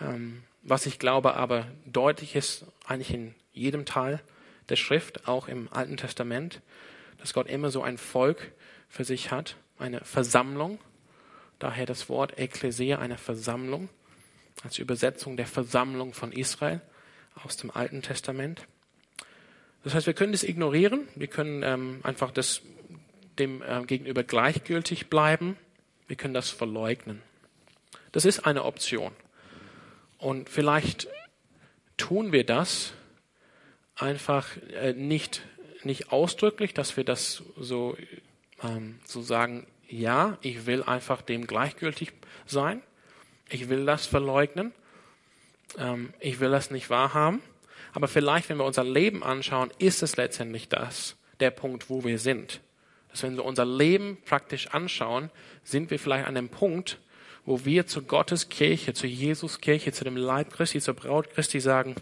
ähm, 0.00 0.42
was 0.62 0.86
ich 0.86 0.98
glaube 0.98 1.34
aber 1.34 1.66
deutlich 1.84 2.34
ist, 2.34 2.64
eigentlich 2.86 3.12
in 3.12 3.34
jedem 3.52 3.84
Teil 3.84 4.20
der 4.70 4.76
Schrift, 4.76 5.28
auch 5.28 5.48
im 5.48 5.70
Alten 5.70 5.98
Testament, 5.98 6.62
dass 7.18 7.34
Gott 7.34 7.48
immer 7.48 7.70
so 7.70 7.82
ein 7.82 7.98
Volk 7.98 8.52
für 8.88 9.04
sich 9.04 9.30
hat, 9.30 9.56
eine 9.78 10.00
Versammlung, 10.00 10.78
daher 11.58 11.84
das 11.84 12.08
Wort 12.08 12.38
Ekklesia, 12.38 12.98
eine 12.98 13.18
Versammlung, 13.18 13.90
als 14.64 14.78
Übersetzung 14.78 15.36
der 15.36 15.46
Versammlung 15.46 16.14
von 16.14 16.32
Israel 16.32 16.80
aus 17.44 17.56
dem 17.58 17.70
Alten 17.70 18.00
Testament. 18.00 18.66
Das 19.84 19.94
heißt, 19.94 20.06
wir 20.06 20.14
können 20.14 20.32
das 20.32 20.44
ignorieren, 20.44 21.08
wir 21.14 21.26
können 21.26 21.62
ähm, 21.62 22.00
einfach 22.02 22.30
das 22.30 22.62
dem 23.38 23.62
äh, 23.62 23.82
gegenüber 23.84 24.22
gleichgültig 24.22 25.08
bleiben, 25.08 25.56
wir 26.06 26.16
können 26.16 26.34
das 26.34 26.50
verleugnen. 26.50 27.22
Das 28.12 28.24
ist 28.24 28.40
eine 28.40 28.64
Option. 28.64 29.12
Und 30.18 30.48
vielleicht 30.48 31.08
tun 31.96 32.32
wir 32.32 32.44
das 32.44 32.92
einfach 33.96 34.48
äh, 34.74 34.92
nicht, 34.92 35.42
nicht 35.82 36.12
ausdrücklich, 36.12 36.74
dass 36.74 36.96
wir 36.96 37.04
das 37.04 37.42
so, 37.58 37.96
ähm, 38.62 38.98
so 39.04 39.22
sagen, 39.22 39.66
ja, 39.88 40.38
ich 40.42 40.66
will 40.66 40.82
einfach 40.82 41.22
dem 41.22 41.46
gleichgültig 41.46 42.12
sein, 42.46 42.82
ich 43.48 43.68
will 43.68 43.84
das 43.84 44.06
verleugnen, 44.06 44.72
ähm, 45.78 46.12
ich 46.20 46.40
will 46.40 46.50
das 46.50 46.70
nicht 46.70 46.90
wahrhaben, 46.90 47.42
Aber 47.92 48.08
vielleicht, 48.08 48.48
wenn 48.48 48.56
wir 48.56 48.64
unser 48.64 48.84
Leben 48.84 49.22
anschauen, 49.22 49.70
ist 49.78 50.02
es 50.02 50.16
letztendlich 50.16 50.68
das, 50.68 51.16
der 51.40 51.50
Punkt, 51.50 51.90
wo 51.90 52.04
wir 52.04 52.18
sind. 52.18 52.60
Dass 53.10 53.22
wenn 53.22 53.36
wir 53.36 53.44
unser 53.44 53.66
Leben 53.66 54.18
praktisch 54.24 54.68
anschauen, 54.68 55.30
sind 55.62 55.90
wir 55.90 55.98
vielleicht 55.98 56.26
an 56.26 56.34
dem 56.34 56.48
Punkt, 56.48 56.98
wo 57.44 57.64
wir 57.64 57.86
zu 57.86 58.02
Gottes 58.02 58.48
Kirche, 58.48 58.94
zu 58.94 59.06
Jesus 59.06 59.60
Kirche, 59.60 59.92
zu 59.92 60.04
dem 60.04 60.16
Leib 60.16 60.52
Christi, 60.52 60.80
zur 60.80 60.94
Braut 60.94 61.30
Christi 61.30 61.60
sagen, 61.60 61.96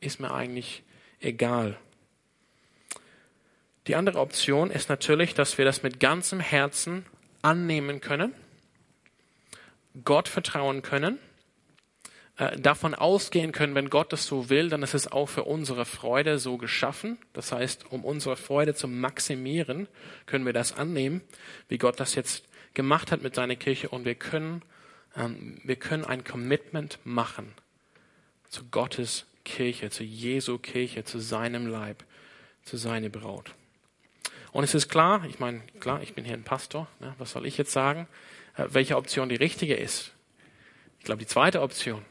ist 0.00 0.18
mir 0.18 0.32
eigentlich 0.32 0.82
egal. 1.20 1.78
Die 3.86 3.96
andere 3.96 4.18
Option 4.18 4.70
ist 4.70 4.88
natürlich, 4.88 5.34
dass 5.34 5.58
wir 5.58 5.64
das 5.64 5.82
mit 5.82 6.00
ganzem 6.00 6.40
Herzen 6.40 7.04
annehmen 7.42 8.00
können, 8.00 8.34
Gott 10.04 10.26
vertrauen 10.26 10.82
können, 10.82 11.18
davon 12.36 12.94
ausgehen 12.94 13.52
können, 13.52 13.76
wenn 13.76 13.90
Gott 13.90 14.12
es 14.12 14.26
so 14.26 14.50
will, 14.50 14.68
dann 14.68 14.82
ist 14.82 14.94
es 14.94 15.10
auch 15.10 15.28
für 15.28 15.44
unsere 15.44 15.84
Freude 15.84 16.40
so 16.40 16.56
geschaffen. 16.56 17.16
Das 17.32 17.52
heißt, 17.52 17.92
um 17.92 18.04
unsere 18.04 18.36
Freude 18.36 18.74
zu 18.74 18.88
maximieren, 18.88 19.86
können 20.26 20.44
wir 20.44 20.52
das 20.52 20.72
annehmen, 20.72 21.20
wie 21.68 21.78
Gott 21.78 22.00
das 22.00 22.16
jetzt 22.16 22.44
gemacht 22.74 23.12
hat 23.12 23.22
mit 23.22 23.34
seiner 23.36 23.56
Kirche 23.56 23.88
und 23.88 24.04
wir 24.04 24.16
können, 24.16 24.62
ähm, 25.16 25.60
wir 25.62 25.76
können 25.76 26.04
ein 26.04 26.24
Commitment 26.24 26.98
machen 27.04 27.54
zu 28.48 28.64
Gottes 28.64 29.26
Kirche, 29.44 29.90
zu 29.90 30.02
Jesu 30.02 30.58
Kirche, 30.58 31.04
zu 31.04 31.20
seinem 31.20 31.66
Leib, 31.66 32.04
zu 32.64 32.76
seiner 32.76 33.08
Braut. 33.08 33.54
Und 34.52 34.64
es 34.64 34.74
ist 34.74 34.88
klar, 34.88 35.24
ich 35.28 35.38
meine, 35.38 35.62
klar, 35.80 36.02
ich 36.02 36.14
bin 36.14 36.24
hier 36.24 36.34
ein 36.34 36.44
Pastor, 36.44 36.88
ne, 37.00 37.14
was 37.18 37.32
soll 37.32 37.46
ich 37.46 37.58
jetzt 37.58 37.72
sagen, 37.72 38.08
äh, 38.56 38.66
welche 38.70 38.96
Option 38.96 39.28
die 39.28 39.36
richtige 39.36 39.74
ist? 39.74 40.12
Ich 40.98 41.04
glaube, 41.04 41.20
die 41.20 41.26
zweite 41.26 41.60
Option, 41.60 42.02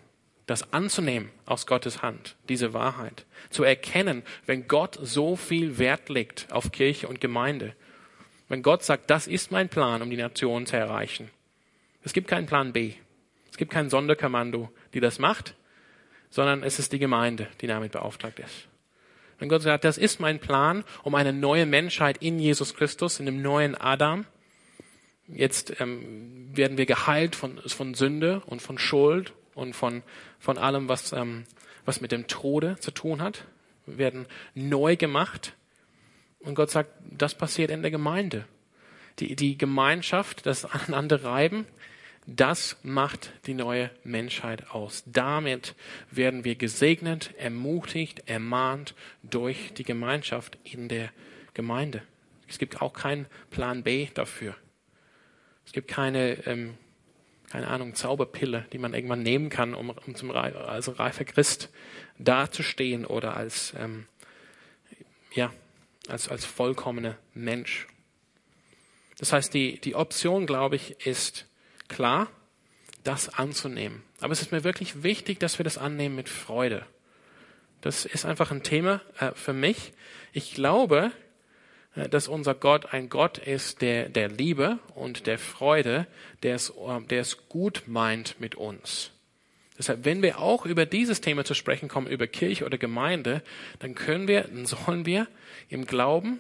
das 0.46 0.74
anzunehmen 0.74 1.30
aus 1.46 1.66
Gottes 1.66 2.02
Hand, 2.02 2.36
diese 2.50 2.74
Wahrheit, 2.74 3.26
zu 3.50 3.64
erkennen, 3.64 4.24
wenn 4.46 4.68
Gott 4.68 4.98
so 5.02 5.36
viel 5.36 5.78
Wert 5.78 6.10
legt 6.10 6.52
auf 6.52 6.72
Kirche 6.72 7.08
und 7.08 7.22
Gemeinde, 7.22 7.76
wenn 8.50 8.62
Gott 8.62 8.84
sagt, 8.84 9.10
das 9.10 9.28
ist 9.28 9.52
mein 9.52 9.70
Plan, 9.70 10.02
um 10.02 10.10
die 10.10 10.18
Nation 10.18 10.66
zu 10.66 10.76
erreichen. 10.76 11.30
Es 12.04 12.14
gibt 12.14 12.28
keinen 12.28 12.46
Plan 12.46 12.74
B. 12.74 12.94
Es 13.50 13.58
gibt 13.58 13.72
kein 13.72 13.90
Sonderkommando, 13.90 14.72
die 14.94 15.00
das 15.00 15.20
macht, 15.20 15.56
sondern 16.30 16.64
es 16.64 16.80
ist 16.80 16.92
die 16.92 17.00
Gemeinde, 17.00 17.48
die 17.62 17.68
damit 17.68 17.94
beauftragt 17.94 18.40
ist. 18.40 18.68
Wenn 19.40 19.50
Gott 19.50 19.62
sagt, 19.62 19.84
das 19.84 19.98
ist 19.98 20.20
mein 20.20 20.40
Plan, 20.40 20.84
um 21.04 21.16
eine 21.16 21.34
neue 21.34 21.66
Menschheit 21.66 22.18
in 22.18 22.40
Jesus 22.40 22.76
Christus, 22.76 23.20
in 23.20 23.26
dem 23.26 23.42
neuen 23.42 23.76
Adam, 23.76 24.26
jetzt 25.28 25.80
ähm, 25.80 26.50
werden 26.56 26.78
wir 26.78 26.86
geheilt 26.86 27.36
von, 27.36 27.58
von 27.60 27.94
Sünde 27.94 28.42
und 28.46 28.62
von 28.62 28.78
Schuld 28.78 29.34
und 29.56 29.74
von, 29.76 30.04
von 30.44 30.58
allem, 30.58 30.90
was, 30.90 31.14
ähm, 31.14 31.46
was 31.86 32.02
mit 32.02 32.12
dem 32.12 32.28
Tode 32.28 32.76
zu 32.80 32.92
tun 32.92 33.22
hat. 33.22 33.46
Werden 33.86 34.26
neu 34.56 34.98
gemacht. 34.98 35.56
Und 36.40 36.56
Gott 36.56 36.70
sagt, 36.70 36.92
das 37.10 37.34
passiert 37.34 37.72
in 37.72 37.82
der 37.82 37.92
Gemeinde. 37.92 38.46
Die, 39.20 39.38
die 39.38 39.58
Gemeinschaft, 39.58 40.46
das 40.46 40.66
Aneinanderreiben, 40.66 41.66
das 42.28 42.76
macht 42.84 43.32
die 43.46 43.54
neue 43.54 43.90
Menschheit 44.04 44.70
aus. 44.72 45.04
Damit 45.06 45.76
werden 46.12 46.44
wir 46.44 46.56
gesegnet, 46.56 47.34
ermutigt, 47.38 48.28
ermahnt 48.28 48.96
durch 49.24 49.74
die 49.74 49.86
Gemeinschaft 49.86 50.58
in 50.66 50.90
der 50.90 51.10
Gemeinde. 51.54 52.02
Es 52.50 52.58
gibt 52.58 52.82
auch 52.82 52.92
keinen 52.92 53.28
Plan 53.50 53.84
B 53.84 54.10
dafür. 54.14 54.58
Es 55.66 55.72
gibt 55.72 55.88
keine, 55.88 56.46
ähm, 56.46 56.78
keine 57.54 57.68
Ahnung, 57.68 57.94
Zauberpille, 57.94 58.66
die 58.74 58.80
man 58.80 58.96
irgendwann 58.96 59.22
nehmen 59.22 59.52
kann, 59.52 59.76
um, 59.76 59.92
um 59.92 60.16
zum, 60.16 60.32
als 60.32 60.98
reifer 60.98 61.24
Christ 61.24 61.70
dazustehen 62.18 63.06
oder 63.06 63.38
als, 63.38 63.76
ähm, 63.78 64.08
ja, 65.36 65.54
als, 66.08 66.30
als 66.30 66.46
vollkommener 66.46 67.16
Mensch. 67.36 67.86
Das 69.20 69.34
heißt, 69.34 69.54
die, 69.54 69.80
die 69.80 69.94
Option, 69.94 70.48
glaube 70.48 70.78
ich, 70.78 71.06
ist, 71.06 71.46
klar, 71.90 72.28
das 73.04 73.30
anzunehmen. 73.30 74.02
Aber 74.20 74.34
es 74.34 74.42
ist 74.42 74.52
mir 74.52 74.64
wirklich 74.64 75.04
wichtig, 75.04 75.40
dass 75.40 75.60
wir 75.60 75.64
das 75.64 75.78
annehmen 75.78 76.16
mit 76.16 76.30
Freude. 76.30 76.88
Das 77.82 78.06
ist 78.06 78.26
einfach 78.26 78.50
ein 78.50 78.64
Thema 78.64 79.00
äh, 79.20 79.32
für 79.36 79.54
mich. 79.54 79.94
Ich 80.32 80.56
glaube, 80.56 81.12
dass 81.96 82.28
unser 82.28 82.56
Gott 82.56 82.94
ein 82.94 83.10
Gott 83.10 83.38
ist 83.38 83.82
der, 83.82 84.10
der 84.10 84.30
Liebe 84.30 84.80
und 84.96 85.28
der 85.28 85.38
Freude, 85.38 86.08
der 86.42 86.56
es, 86.56 86.70
äh, 86.70 87.02
der 87.10 87.22
es 87.22 87.50
gut 87.50 87.84
meint 87.86 88.40
mit 88.40 88.56
uns. 88.56 89.12
Deshalb, 89.78 90.06
wenn 90.06 90.22
wir 90.22 90.40
auch 90.40 90.66
über 90.66 90.86
dieses 90.86 91.22
Thema 91.22 91.46
zu 91.46 91.54
sprechen 91.54 91.90
kommen, 91.90 92.08
über 92.08 92.28
Kirche 92.28 92.66
oder 92.66 92.78
Gemeinde, 92.78 93.42
dann 93.80 93.96
können 93.96 94.28
wir, 94.28 94.44
dann 94.44 94.66
sollen 94.66 95.06
wir 95.06 95.28
im 95.70 95.86
Glauben 95.86 96.40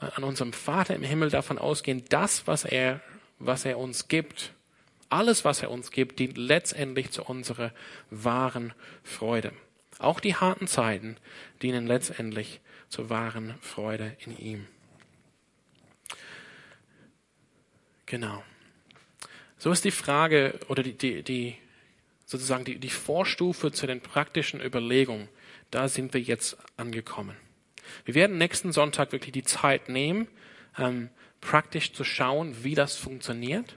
äh, 0.00 0.06
an 0.14 0.24
unserem 0.24 0.52
Vater 0.52 0.94
im 0.94 1.02
Himmel 1.02 1.30
davon 1.30 1.58
ausgehen, 1.58 2.04
das, 2.08 2.46
was 2.46 2.64
er, 2.64 3.00
was 3.38 3.64
er 3.64 3.78
uns 3.78 4.08
gibt, 4.08 4.52
alles, 5.08 5.44
was 5.44 5.62
er 5.62 5.70
uns 5.70 5.90
gibt, 5.90 6.18
dient 6.18 6.38
letztendlich 6.38 7.10
zu 7.10 7.22
unserer 7.24 7.72
wahren 8.10 8.72
Freude. 9.02 9.52
Auch 9.98 10.20
die 10.20 10.34
harten 10.34 10.66
Zeiten 10.66 11.16
dienen 11.60 11.86
letztendlich 11.86 12.60
zur 12.92 13.08
wahren 13.08 13.54
Freude 13.62 14.14
in 14.26 14.38
ihm. 14.38 14.66
Genau. 18.04 18.44
So 19.56 19.72
ist 19.72 19.86
die 19.86 19.90
Frage 19.90 20.60
oder 20.68 20.82
die, 20.82 20.92
die, 20.92 21.22
die 21.22 21.56
sozusagen 22.26 22.66
die, 22.66 22.78
die 22.78 22.90
Vorstufe 22.90 23.72
zu 23.72 23.86
den 23.86 24.02
praktischen 24.02 24.60
Überlegungen. 24.60 25.28
Da 25.70 25.88
sind 25.88 26.12
wir 26.12 26.20
jetzt 26.20 26.58
angekommen. 26.76 27.34
Wir 28.04 28.14
werden 28.14 28.36
nächsten 28.36 28.72
Sonntag 28.72 29.12
wirklich 29.12 29.32
die 29.32 29.42
Zeit 29.42 29.88
nehmen, 29.88 30.28
ähm, 30.76 31.08
praktisch 31.40 31.94
zu 31.94 32.04
schauen, 32.04 32.62
wie 32.62 32.74
das 32.74 32.96
funktioniert. 32.96 33.74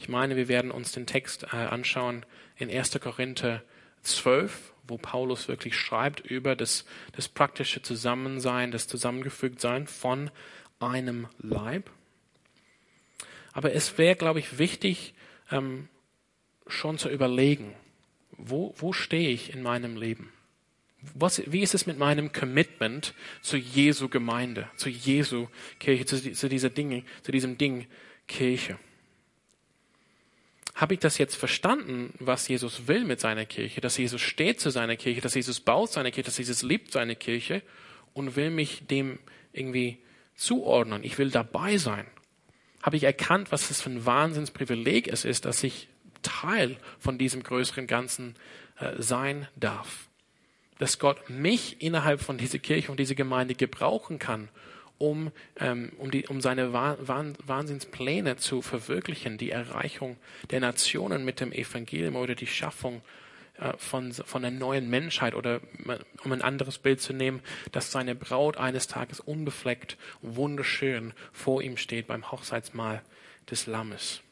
Ich 0.00 0.08
meine, 0.08 0.34
wir 0.34 0.48
werden 0.48 0.72
uns 0.72 0.90
den 0.90 1.06
Text 1.06 1.44
äh, 1.52 1.56
anschauen 1.56 2.26
in 2.56 2.68
1. 2.68 2.98
Korinther 3.00 3.62
12, 4.02 4.72
wo 4.88 4.98
Paulus 4.98 5.48
wirklich 5.48 5.76
schreibt 5.76 6.20
über 6.20 6.56
das, 6.56 6.84
das 7.12 7.28
praktische 7.28 7.82
Zusammensein, 7.82 8.70
das 8.70 8.86
Zusammengefügtsein 8.88 9.86
von 9.86 10.30
einem 10.80 11.28
Leib. 11.38 11.90
Aber 13.52 13.72
es 13.72 13.96
wäre, 13.98 14.16
glaube 14.16 14.38
ich, 14.38 14.58
wichtig, 14.58 15.14
ähm, 15.50 15.88
schon 16.66 16.98
zu 16.98 17.08
überlegen, 17.08 17.74
wo, 18.32 18.74
wo 18.76 18.92
stehe 18.92 19.30
ich 19.30 19.54
in 19.54 19.62
meinem 19.62 19.96
Leben? 19.96 20.32
Was, 21.14 21.42
wie 21.50 21.60
ist 21.60 21.74
es 21.74 21.86
mit 21.86 21.98
meinem 21.98 22.32
Commitment 22.32 23.14
zu 23.40 23.56
Jesu 23.56 24.08
Gemeinde, 24.08 24.68
zu 24.76 24.88
Jesu 24.88 25.48
Kirche, 25.78 26.04
zu, 26.04 26.32
zu 26.32 26.48
dieser 26.48 26.70
Dinge, 26.70 27.04
zu 27.22 27.32
diesem 27.32 27.58
Ding 27.58 27.86
Kirche? 28.26 28.78
Habe 30.76 30.92
ich 30.92 31.00
das 31.00 31.16
jetzt 31.16 31.36
verstanden, 31.36 32.12
was 32.18 32.46
Jesus 32.46 32.86
will 32.86 33.04
mit 33.04 33.18
seiner 33.18 33.46
Kirche, 33.46 33.80
dass 33.80 33.96
Jesus 33.96 34.20
steht 34.20 34.60
zu 34.60 34.70
seiner 34.70 34.96
Kirche, 34.96 35.22
dass 35.22 35.34
Jesus 35.34 35.58
baut 35.58 35.90
seine 35.90 36.12
Kirche, 36.12 36.26
dass 36.26 36.38
Jesus 36.38 36.62
liebt 36.62 36.92
seine 36.92 37.16
Kirche 37.16 37.62
und 38.12 38.36
will 38.36 38.50
mich 38.50 38.86
dem 38.86 39.18
irgendwie 39.54 39.98
zuordnen. 40.34 41.02
Ich 41.02 41.16
will 41.16 41.30
dabei 41.30 41.78
sein. 41.78 42.06
Habe 42.82 42.96
ich 42.96 43.04
erkannt, 43.04 43.50
was 43.50 43.68
das 43.68 43.80
für 43.80 43.88
ein 43.88 44.04
Wahnsinnsprivileg 44.04 45.08
es 45.08 45.24
ist, 45.24 45.46
dass 45.46 45.62
ich 45.64 45.88
Teil 46.20 46.76
von 46.98 47.16
diesem 47.16 47.42
größeren 47.42 47.86
Ganzen 47.86 48.34
äh, 48.78 49.00
sein 49.00 49.48
darf. 49.56 50.08
Dass 50.78 50.98
Gott 50.98 51.30
mich 51.30 51.80
innerhalb 51.80 52.20
von 52.20 52.36
dieser 52.36 52.58
Kirche 52.58 52.90
und 52.90 53.00
dieser 53.00 53.14
Gemeinde 53.14 53.54
gebrauchen 53.54 54.18
kann, 54.18 54.50
um, 54.98 55.30
ähm, 55.58 55.92
um, 55.98 56.10
die, 56.10 56.26
um 56.26 56.40
seine 56.40 56.72
Wahnsinnspläne 56.72 58.36
zu 58.36 58.62
verwirklichen, 58.62 59.38
die 59.38 59.50
Erreichung 59.50 60.16
der 60.50 60.60
Nationen 60.60 61.24
mit 61.24 61.40
dem 61.40 61.52
Evangelium 61.52 62.16
oder 62.16 62.34
die 62.34 62.46
Schaffung 62.46 63.02
äh, 63.58 63.74
von, 63.76 64.12
von 64.12 64.44
einer 64.44 64.56
neuen 64.56 64.88
Menschheit 64.88 65.34
oder 65.34 65.60
um 66.24 66.32
ein 66.32 66.42
anderes 66.42 66.78
Bild 66.78 67.00
zu 67.00 67.12
nehmen, 67.12 67.40
dass 67.72 67.92
seine 67.92 68.14
Braut 68.14 68.56
eines 68.56 68.86
Tages 68.86 69.20
unbefleckt, 69.20 69.98
wunderschön 70.22 71.12
vor 71.32 71.62
ihm 71.62 71.76
steht 71.76 72.06
beim 72.06 72.30
Hochzeitsmahl 72.30 73.02
des 73.50 73.66
Lammes. 73.66 74.22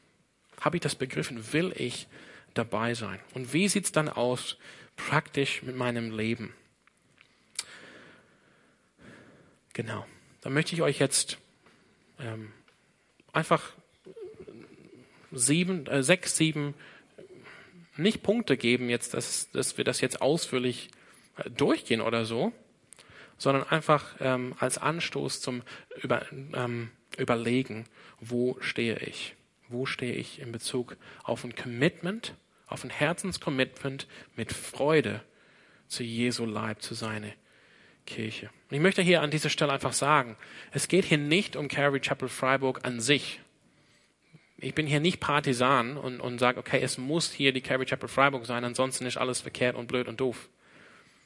Habe 0.60 0.76
ich 0.76 0.82
das 0.82 0.94
begriffen? 0.94 1.52
Will 1.52 1.72
ich 1.76 2.06
dabei 2.54 2.94
sein? 2.94 3.18
Und 3.34 3.52
wie 3.52 3.68
sieht's 3.68 3.92
dann 3.92 4.08
aus 4.08 4.56
praktisch 4.96 5.62
mit 5.62 5.76
meinem 5.76 6.16
Leben? 6.16 6.54
Genau 9.74 10.06
dann 10.44 10.52
möchte 10.52 10.74
ich 10.74 10.82
euch 10.82 10.98
jetzt 10.98 11.38
ähm, 12.20 12.52
einfach 13.32 13.72
sieben, 15.32 15.86
äh, 15.86 16.02
sechs, 16.02 16.36
sieben, 16.36 16.74
nicht 17.96 18.22
Punkte 18.22 18.58
geben 18.58 18.90
jetzt, 18.90 19.14
dass, 19.14 19.50
dass 19.52 19.78
wir 19.78 19.84
das 19.84 20.02
jetzt 20.02 20.20
ausführlich 20.20 20.90
äh, 21.38 21.48
durchgehen 21.48 22.02
oder 22.02 22.26
so, 22.26 22.52
sondern 23.38 23.66
einfach 23.66 24.16
ähm, 24.20 24.54
als 24.58 24.76
Anstoß 24.76 25.40
zum 25.40 25.62
Über, 26.02 26.26
ähm, 26.30 26.90
Überlegen, 27.16 27.86
wo 28.20 28.58
stehe 28.60 28.98
ich? 28.98 29.36
Wo 29.70 29.86
stehe 29.86 30.14
ich 30.14 30.40
in 30.40 30.52
Bezug 30.52 30.98
auf 31.22 31.42
ein 31.44 31.56
Commitment, 31.56 32.34
auf 32.66 32.84
ein 32.84 32.90
Herzenscommitment 32.90 34.06
mit 34.36 34.52
Freude 34.52 35.22
zu 35.88 36.02
Jesu 36.02 36.44
Leib, 36.44 36.82
zu 36.82 36.92
seiner 36.92 37.32
Kirche. 38.06 38.50
Und 38.68 38.76
ich 38.76 38.82
möchte 38.82 39.02
hier 39.02 39.22
an 39.22 39.30
dieser 39.30 39.50
Stelle 39.50 39.72
einfach 39.72 39.92
sagen, 39.92 40.36
es 40.72 40.88
geht 40.88 41.04
hier 41.04 41.18
nicht 41.18 41.56
um 41.56 41.68
Calvary 41.68 42.00
Chapel 42.00 42.28
Freiburg 42.28 42.80
an 42.84 43.00
sich. 43.00 43.40
Ich 44.58 44.74
bin 44.74 44.86
hier 44.86 45.00
nicht 45.00 45.20
Partisan 45.20 45.96
und, 45.96 46.20
und 46.20 46.38
sage, 46.38 46.58
okay, 46.58 46.80
es 46.82 46.98
muss 46.98 47.32
hier 47.32 47.52
die 47.52 47.60
Calvary 47.60 47.86
Chapel 47.86 48.08
Freiburg 48.08 48.46
sein, 48.46 48.64
ansonsten 48.64 49.06
ist 49.06 49.16
alles 49.16 49.40
verkehrt 49.40 49.76
und 49.76 49.88
blöd 49.88 50.08
und 50.08 50.20
doof. 50.20 50.48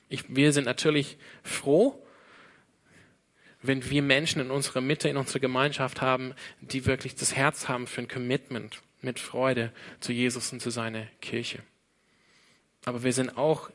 Ich, 0.09 0.25
wir 0.35 0.53
sind 0.53 0.65
natürlich 0.65 1.19
froh, 1.43 2.03
wenn 3.61 3.89
wir 3.91 4.03
Menschen 4.03 4.41
in 4.41 4.51
unserer 4.51 4.81
Mitte, 4.81 5.09
in 5.09 5.17
unserer 5.17 5.41
Gemeinschaft 5.41 6.01
haben, 6.01 6.35
die 6.61 6.87
wirklich 6.87 7.17
das 7.17 7.35
Herz 7.35 7.69
haben 7.69 7.87
für 7.87 8.03
ein 8.03 8.09
Commitment 8.09 8.83
mit 9.03 9.19
Freude 9.19 9.73
zu 10.01 10.13
Jesus 10.13 10.53
und 10.53 10.61
zu 10.61 10.71
seiner 10.71 11.07
Kirche. 11.21 11.63
Aber 12.85 13.03
wir 13.03 13.13
sind 13.13 13.37
auch, 13.37 13.71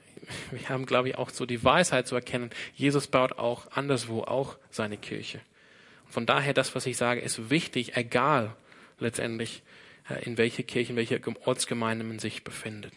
wir 0.52 0.70
haben, 0.70 0.86
glaube 0.86 1.10
ich, 1.10 1.18
auch 1.18 1.30
so 1.30 1.46
die 1.46 1.64
Weisheit 1.64 2.08
zu 2.08 2.16
erkennen, 2.16 2.50
Jesus 2.76 3.08
baut 3.08 3.34
auch 3.34 3.72
anderswo 3.72 4.22
auch 4.22 4.58
seine 4.70 4.98
Kirche. 4.98 5.42
Von 6.08 6.26
daher, 6.26 6.54
das, 6.54 6.76
was 6.76 6.86
ich 6.86 6.98
sage, 6.98 7.22
ist 7.22 7.50
wichtig, 7.50 7.96
egal 7.96 8.56
letztendlich, 9.00 9.64
äh, 10.10 10.24
in 10.24 10.38
welcher 10.38 10.64
Kirche, 10.64 10.92
in 10.92 10.96
welcher 10.96 11.20
Ortsgemeinde 11.46 12.04
man 12.04 12.20
sich 12.20 12.44
befindet. 12.44 12.94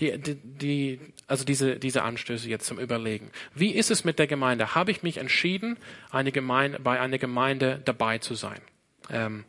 Die, 0.00 0.16
die, 0.18 0.36
die, 0.36 1.00
also 1.26 1.44
diese, 1.44 1.76
diese 1.76 2.02
Anstöße 2.02 2.48
jetzt 2.48 2.66
zum 2.66 2.78
Überlegen. 2.78 3.30
Wie 3.54 3.72
ist 3.72 3.90
es 3.90 4.04
mit 4.04 4.18
der 4.18 4.26
Gemeinde? 4.26 4.74
Habe 4.74 4.90
ich 4.90 5.02
mich 5.02 5.18
entschieden, 5.18 5.76
eine 6.10 6.32
Gemeinde, 6.32 6.78
bei 6.80 7.00
einer 7.00 7.18
Gemeinde 7.18 7.80
dabei 7.84 8.18
zu 8.18 8.34
sein? 8.34 8.60
Ähm, 9.10 9.44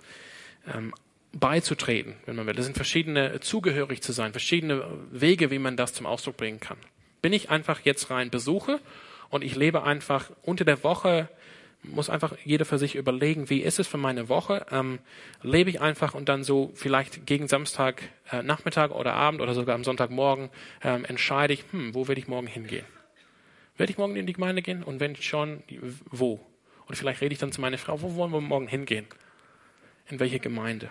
ähm, 0.73 0.93
beizutreten, 1.35 2.15
wenn 2.25 2.35
man 2.35 2.47
will. 2.47 2.55
Das 2.55 2.65
sind 2.65 2.75
verschiedene, 2.75 3.39
zugehörig 3.41 4.01
zu 4.01 4.11
sein, 4.11 4.31
verschiedene 4.31 4.83
Wege, 5.11 5.51
wie 5.51 5.59
man 5.59 5.77
das 5.77 5.93
zum 5.93 6.05
Ausdruck 6.05 6.37
bringen 6.37 6.59
kann. 6.59 6.77
Bin 7.21 7.33
ich 7.33 7.49
einfach 7.49 7.81
jetzt 7.83 8.09
rein 8.09 8.29
Besuche 8.29 8.79
und 9.29 9.43
ich 9.43 9.55
lebe 9.55 9.83
einfach 9.83 10.31
unter 10.43 10.65
der 10.65 10.83
Woche 10.83 11.29
muss 11.83 12.09
einfach 12.09 12.35
jeder 12.43 12.65
für 12.65 12.77
sich 12.77 12.95
überlegen, 12.95 13.49
wie 13.49 13.61
ist 13.61 13.79
es 13.79 13.87
für 13.87 13.97
meine 13.97 14.29
Woche? 14.29 14.65
Ähm, 14.71 14.99
lebe 15.41 15.69
ich 15.69 15.81
einfach 15.81 16.13
und 16.13 16.29
dann 16.29 16.43
so 16.43 16.71
vielleicht 16.75 17.25
gegen 17.25 17.47
Samstag 17.47 18.01
äh, 18.31 18.41
Nachmittag 18.43 18.91
oder 18.91 19.13
Abend 19.13 19.41
oder 19.41 19.53
sogar 19.53 19.75
am 19.75 19.83
Sonntagmorgen 19.83 20.49
ähm, 20.83 21.05
entscheide 21.05 21.53
ich, 21.53 21.63
hm, 21.71 21.93
wo 21.93 22.07
werde 22.07 22.19
ich 22.19 22.27
morgen 22.27 22.47
hingehen? 22.47 22.85
Werde 23.77 23.91
ich 23.91 23.97
morgen 23.97 24.15
in 24.15 24.25
die 24.25 24.33
Gemeinde 24.33 24.61
gehen? 24.61 24.83
Und 24.83 24.99
wenn 24.99 25.15
schon, 25.15 25.61
wo? 26.09 26.39
Oder 26.87 26.95
vielleicht 26.95 27.21
rede 27.21 27.33
ich 27.33 27.39
dann 27.39 27.51
zu 27.51 27.61
meiner 27.61 27.77
Frau, 27.77 28.01
wo 28.01 28.15
wollen 28.15 28.31
wir 28.31 28.41
morgen 28.41 28.67
hingehen? 28.67 29.05
In 30.09 30.19
welche 30.19 30.39
Gemeinde? 30.39 30.89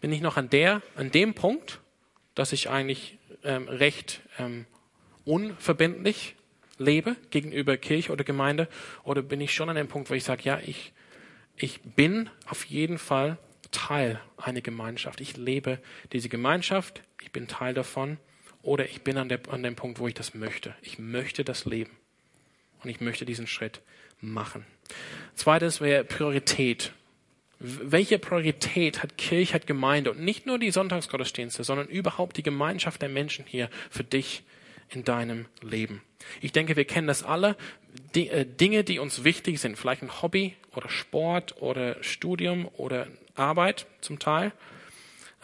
Bin 0.00 0.12
ich 0.12 0.20
noch 0.20 0.36
an 0.36 0.50
der, 0.50 0.82
an 0.96 1.10
dem 1.10 1.34
Punkt, 1.34 1.80
dass 2.34 2.52
ich 2.52 2.70
eigentlich 2.70 3.18
ähm, 3.44 3.68
recht 3.68 4.20
ähm, 4.38 4.66
unverbindlich 5.24 6.36
lebe 6.78 7.16
gegenüber 7.30 7.76
Kirche 7.76 8.12
oder 8.12 8.24
Gemeinde? 8.24 8.68
Oder 9.04 9.22
bin 9.22 9.40
ich 9.40 9.52
schon 9.52 9.68
an 9.68 9.76
dem 9.76 9.88
Punkt, 9.88 10.10
wo 10.10 10.14
ich 10.14 10.24
sage, 10.24 10.42
ja, 10.44 10.58
ich, 10.64 10.92
ich 11.56 11.80
bin 11.82 12.30
auf 12.46 12.64
jeden 12.64 12.98
Fall 12.98 13.38
Teil 13.70 14.20
einer 14.36 14.60
Gemeinschaft. 14.60 15.20
Ich 15.20 15.36
lebe 15.36 15.78
diese 16.12 16.28
Gemeinschaft, 16.28 17.02
ich 17.22 17.30
bin 17.30 17.46
Teil 17.46 17.74
davon. 17.74 18.18
Oder 18.62 18.86
ich 18.86 19.02
bin 19.02 19.16
an, 19.16 19.28
der, 19.28 19.40
an 19.48 19.62
dem 19.62 19.74
Punkt, 19.74 20.00
wo 20.00 20.08
ich 20.08 20.14
das 20.14 20.34
möchte. 20.34 20.74
Ich 20.82 20.98
möchte 20.98 21.44
das 21.44 21.64
leben. 21.64 21.92
Und 22.82 22.90
ich 22.90 23.00
möchte 23.00 23.24
diesen 23.24 23.46
Schritt 23.46 23.80
machen. 24.20 24.66
Zweites 25.34 25.80
wäre 25.80 26.04
Priorität. 26.04 26.92
Welche 27.62 28.18
Priorität 28.18 29.02
hat 29.02 29.18
Kirche, 29.18 29.52
hat 29.52 29.66
Gemeinde 29.66 30.12
und 30.12 30.20
nicht 30.20 30.46
nur 30.46 30.58
die 30.58 30.70
Sonntagsgottesdienste, 30.70 31.62
sondern 31.62 31.88
überhaupt 31.88 32.38
die 32.38 32.42
Gemeinschaft 32.42 33.02
der 33.02 33.10
Menschen 33.10 33.44
hier 33.46 33.68
für 33.90 34.02
dich 34.02 34.44
in 34.88 35.04
deinem 35.04 35.44
Leben. 35.60 36.00
Ich 36.40 36.52
denke, 36.52 36.76
wir 36.76 36.86
kennen 36.86 37.06
das 37.06 37.22
alle. 37.22 37.56
Die, 38.14 38.28
äh, 38.28 38.46
Dinge, 38.46 38.82
die 38.82 38.98
uns 38.98 39.24
wichtig 39.24 39.60
sind, 39.60 39.76
vielleicht 39.76 40.02
ein 40.02 40.22
Hobby 40.22 40.56
oder 40.74 40.88
Sport 40.88 41.60
oder 41.60 42.02
Studium 42.02 42.66
oder 42.76 43.08
Arbeit 43.34 43.86
zum 44.00 44.18
Teil, 44.18 44.52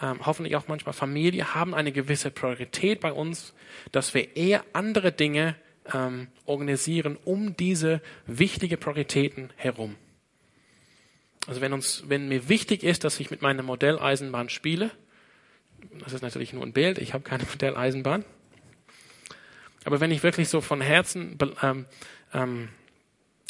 ähm, 0.01 0.25
hoffentlich 0.25 0.57
auch 0.57 0.69
manchmal 0.69 0.95
Familie, 0.95 1.55
haben 1.55 1.75
eine 1.75 1.93
gewisse 1.93 2.31
Priorität 2.31 3.01
bei 3.01 3.13
uns, 3.13 3.53
dass 3.93 4.15
wir 4.15 4.37
eher 4.37 4.65
andere 4.73 5.13
Dinge 5.13 5.55
ähm, 5.93 6.29
organisieren 6.47 7.19
um 7.25 7.57
diese 7.57 8.01
wichtige 8.27 8.79
Prioritäten 8.79 9.53
herum. 9.57 9.97
Also 11.47 11.61
wenn 11.61 11.73
uns, 11.73 12.05
wenn 12.09 12.29
mir 12.29 12.49
wichtig 12.49 12.83
ist, 12.83 13.05
dass 13.05 13.21
ich 13.21 13.31
mit 13.31 13.43
meiner 13.43 13.63
Modelleisenbahn 13.63 14.49
spiele, 14.49 14.91
das 16.01 16.13
ist 16.13 16.23
natürlich 16.23 16.53
nur 16.53 16.65
ein 16.65 16.73
Bild, 16.73 16.99
ich 16.99 17.15
habe 17.15 17.23
keine 17.25 17.45
Modelleisenbahn, 17.51 18.25
aber 19.85 20.01
wenn 20.01 20.11
ich 20.11 20.25
wirklich 20.25 20.49
so 20.49 20.61
von 20.61 20.81
Herzen 20.81 21.39
ähm, 21.63 21.87
ähm, 22.35 22.69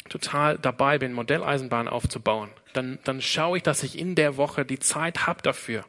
total 0.07 0.57
dabei 0.59 0.99
bin, 0.99 1.13
Modelleisenbahn 1.13 1.87
aufzubauen, 1.87 2.51
dann, 2.73 2.99
dann 3.03 3.21
schaue 3.21 3.57
ich, 3.57 3.63
dass 3.63 3.81
ich 3.81 3.97
in 3.97 4.13
der 4.13 4.37
Woche 4.37 4.63
die 4.63 4.79
Zeit 4.79 5.25
habe 5.25 5.41
dafür. 5.41 5.83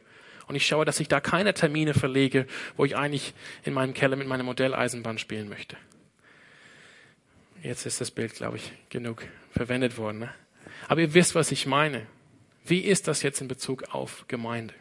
Und 0.47 0.55
ich 0.55 0.67
schaue, 0.67 0.87
dass 0.87 1.01
ich 1.01 1.09
da 1.09 1.21
keine 1.21 1.53
Termine 1.53 1.93
verlege, 1.93 2.47
wo 2.79 2.87
ich 2.87 2.97
eigentlich 2.97 3.35
in 3.63 3.75
meinem 3.75 3.93
Keller 3.93 4.17
mit 4.17 4.27
meiner 4.27 4.43
Modelleisenbahn 4.43 5.19
spielen 5.19 5.51
möchte. 5.51 5.77
Jetzt 7.63 7.85
ist 7.85 8.01
das 8.01 8.11
Bild, 8.11 8.35
glaube 8.35 8.57
ich, 8.57 8.73
genug 8.89 9.25
verwendet 9.51 9.99
worden. 9.99 10.21
Ne? 10.21 10.35
Aber 10.89 11.01
ihr 11.01 11.15
wisst, 11.15 11.35
was 11.35 11.53
ich 11.53 11.67
meine. 11.67 12.07
Wie 12.65 12.81
ist 12.81 13.07
das 13.07 13.23
jetzt 13.23 13.41
in 13.41 13.49
Bezug 13.49 13.95
auf 13.95 14.25
Gemeinde? 14.27 14.75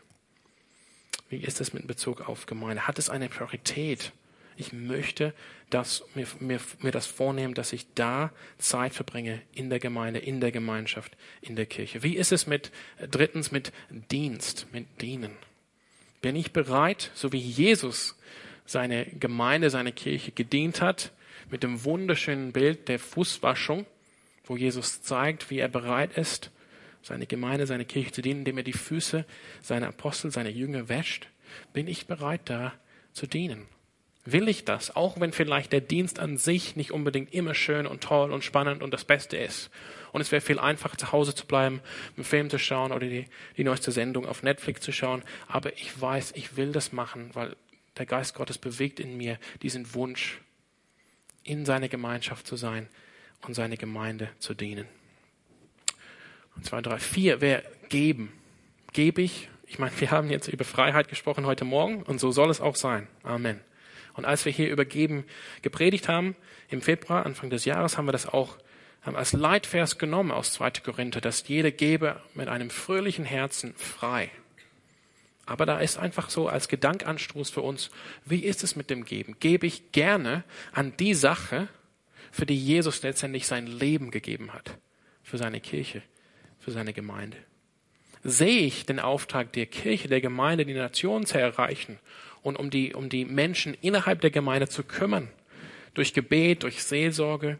Wie 1.29 1.37
ist 1.37 1.59
das 1.59 1.73
mit 1.73 1.85
Bezug 1.85 2.27
auf 2.27 2.47
Gemeinde? 2.47 2.87
Hat 2.87 2.97
es 2.97 3.09
eine 3.09 3.29
Priorität? 3.29 4.11
Ich 4.55 4.73
möchte 4.73 5.33
dass 5.69 6.03
mir, 6.15 6.25
mir, 6.39 6.59
mir 6.79 6.91
das 6.91 7.05
vornehmen, 7.05 7.53
dass 7.53 7.73
ich 7.73 7.85
da 7.93 8.31
Zeit 8.57 8.93
verbringe 8.93 9.41
in 9.53 9.69
der 9.69 9.79
Gemeinde, 9.79 10.19
in 10.19 10.39
der 10.39 10.51
Gemeinschaft, 10.51 11.17
in 11.41 11.55
der 11.55 11.65
Kirche. 11.65 12.03
Wie 12.03 12.15
ist 12.15 12.31
es 12.31 12.47
mit, 12.47 12.71
drittens, 13.11 13.51
mit 13.51 13.73
Dienst, 13.89 14.67
mit 14.71 15.01
Dienen? 15.01 15.33
Bin 16.21 16.35
ich 16.35 16.53
bereit, 16.53 17.11
so 17.15 17.33
wie 17.33 17.39
Jesus 17.39 18.17
seine 18.65 19.05
Gemeinde, 19.05 19.69
seine 19.69 19.91
Kirche 19.91 20.31
gedient 20.31 20.81
hat, 20.81 21.11
mit 21.49 21.63
dem 21.63 21.83
wunderschönen 21.83 22.53
Bild 22.53 22.87
der 22.87 22.99
Fußwaschung, 22.99 23.85
wo 24.47 24.55
Jesus 24.55 25.01
zeigt, 25.01 25.49
wie 25.49 25.59
er 25.59 25.67
bereit 25.67 26.17
ist, 26.17 26.51
seine 27.01 27.27
Gemeinde, 27.27 27.67
seine 27.67 27.85
Kirche 27.85 28.11
zu 28.11 28.21
dienen, 28.21 28.39
indem 28.39 28.57
er 28.57 28.63
die 28.63 28.73
Füße 28.73 29.25
seiner 29.61 29.87
Apostel, 29.87 30.31
seiner 30.31 30.49
Jünger 30.49 30.89
wäscht, 30.89 31.29
bin 31.73 31.87
ich 31.87 32.07
bereit, 32.07 32.41
da 32.45 32.73
zu 33.13 33.27
dienen. 33.27 33.67
Will 34.25 34.49
ich 34.49 34.65
das, 34.65 34.93
auch 34.93 35.21
wenn 35.21 35.31
vielleicht 35.31 35.71
der 35.71 35.79
Dienst 35.79 36.19
an 36.19 36.37
sich 36.37 36.75
nicht 36.75 36.91
unbedingt 36.91 37.33
immer 37.33 37.53
schön 37.53 37.87
und 37.87 38.03
toll 38.03 38.33
und 38.33 38.43
spannend 38.43 38.83
und 38.83 38.93
das 38.93 39.05
Beste 39.05 39.37
ist. 39.37 39.69
Und 40.11 40.19
es 40.19 40.33
wäre 40.33 40.41
viel 40.41 40.59
einfacher, 40.59 40.97
zu 40.97 41.13
Hause 41.13 41.33
zu 41.33 41.45
bleiben, 41.45 41.79
einen 42.17 42.25
Film 42.25 42.49
zu 42.49 42.59
schauen 42.59 42.91
oder 42.91 43.07
die, 43.07 43.25
die 43.55 43.63
neueste 43.63 43.93
Sendung 43.93 44.25
auf 44.25 44.43
Netflix 44.43 44.81
zu 44.81 44.91
schauen. 44.91 45.23
Aber 45.47 45.71
ich 45.77 45.99
weiß, 45.99 46.33
ich 46.35 46.57
will 46.57 46.73
das 46.73 46.91
machen, 46.91 47.29
weil 47.33 47.55
der 47.97 48.05
Geist 48.05 48.35
Gottes 48.35 48.57
bewegt 48.57 48.99
in 48.99 49.15
mir 49.15 49.39
diesen 49.61 49.93
Wunsch, 49.93 50.41
in 51.43 51.65
seiner 51.65 51.87
Gemeinschaft 51.87 52.45
zu 52.45 52.57
sein 52.57 52.89
und 53.45 53.53
seine 53.53 53.77
Gemeinde 53.77 54.29
zu 54.39 54.53
dienen. 54.53 54.85
Und 56.55 56.65
zwei, 56.65 56.81
drei, 56.81 56.97
vier 56.97 57.41
wäre 57.41 57.63
geben. 57.89 58.33
Gebe 58.93 59.21
ich. 59.21 59.49
Ich 59.67 59.79
meine, 59.79 59.99
wir 59.99 60.11
haben 60.11 60.29
jetzt 60.29 60.47
über 60.47 60.65
Freiheit 60.65 61.07
gesprochen 61.07 61.45
heute 61.45 61.65
Morgen 61.65 62.01
und 62.03 62.19
so 62.19 62.31
soll 62.31 62.49
es 62.49 62.61
auch 62.61 62.75
sein. 62.75 63.07
Amen. 63.23 63.59
Und 64.13 64.25
als 64.25 64.45
wir 64.45 64.51
hier 64.51 64.69
über 64.69 64.85
Geben 64.85 65.25
gepredigt 65.61 66.07
haben, 66.07 66.35
im 66.69 66.81
Februar, 66.81 67.25
Anfang 67.25 67.49
des 67.49 67.65
Jahres, 67.65 67.97
haben 67.97 68.07
wir 68.07 68.11
das 68.11 68.27
auch 68.27 68.57
als 69.03 69.33
Leitvers 69.33 69.97
genommen 69.97 70.31
aus 70.31 70.53
2. 70.53 70.71
Korinther, 70.83 71.21
dass 71.21 71.47
jeder 71.47 71.71
gebe 71.71 72.21
mit 72.33 72.47
einem 72.49 72.69
fröhlichen 72.69 73.23
Herzen 73.23 73.73
frei. 73.75 74.31
Aber 75.45 75.65
da 75.65 75.79
ist 75.79 75.97
einfach 75.97 76.29
so 76.29 76.49
als 76.49 76.67
Gedankanstoß 76.67 77.49
für 77.49 77.61
uns, 77.61 77.89
wie 78.25 78.43
ist 78.43 78.63
es 78.63 78.75
mit 78.75 78.89
dem 78.89 79.05
Geben? 79.05 79.37
Gebe 79.39 79.65
ich 79.65 79.93
gerne 79.93 80.43
an 80.73 80.93
die 80.97 81.13
Sache, 81.13 81.69
für 82.31 82.45
die 82.45 82.57
Jesus 82.57 83.03
letztendlich 83.03 83.47
sein 83.47 83.67
Leben 83.67 84.11
gegeben 84.11 84.53
hat, 84.53 84.77
für 85.23 85.37
seine 85.37 85.59
Kirche, 85.59 86.01
für 86.59 86.71
seine 86.71 86.93
Gemeinde? 86.93 87.37
Sehe 88.23 88.61
ich 88.61 88.85
den 88.85 88.99
Auftrag 88.99 89.53
der 89.53 89.67
Kirche, 89.67 90.07
der 90.07 90.21
Gemeinde, 90.21 90.65
die 90.65 90.73
Nation 90.73 91.25
zu 91.25 91.39
erreichen 91.39 91.99
und 92.41 92.57
um 92.57 92.69
die, 92.69 92.93
um 92.93 93.09
die 93.09 93.25
Menschen 93.25 93.73
innerhalb 93.81 94.21
der 94.21 94.31
Gemeinde 94.31 94.67
zu 94.67 94.83
kümmern. 94.83 95.29
Durch 95.93 96.13
Gebet, 96.13 96.63
durch 96.63 96.83
Seelsorge, 96.83 97.57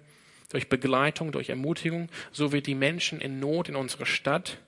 durch 0.50 0.70
Begleitung, 0.70 1.32
durch 1.32 1.50
Ermutigung, 1.50 2.10
so 2.32 2.54
wie 2.54 2.62
die 2.62 2.76
Menschen 2.76 3.20
in 3.20 3.40
Not 3.40 3.70
in 3.70 3.76
unserer 3.76 4.06
Stadt, 4.06 4.60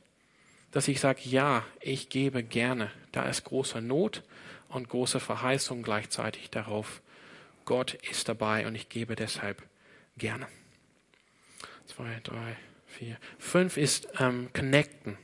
dass 0.72 0.88
ich 0.88 1.00
sage, 1.00 1.22
ja, 1.24 1.66
ich 1.80 2.10
gebe 2.10 2.44
gerne. 2.44 2.92
Da 3.12 3.24
ist 3.24 3.44
große 3.44 3.82
Not 3.82 4.24
und 4.68 4.90
große 4.90 5.20
Verheißung 5.20 5.82
gleichzeitig 5.82 6.50
darauf. 6.50 7.02
Gott 7.66 7.96
ist 8.10 8.30
dabei 8.30 8.68
und 8.68 8.76
ich 8.76 8.90
gebe 8.90 9.16
deshalb 9.16 9.64
gerne. 10.20 10.48
Zwei, 11.88 12.20
drei, 12.24 12.56
vier. 12.86 13.18
Fünf 13.40 13.78
ist 13.78 14.08
ähm, 14.20 14.50
connecten. 14.54 15.18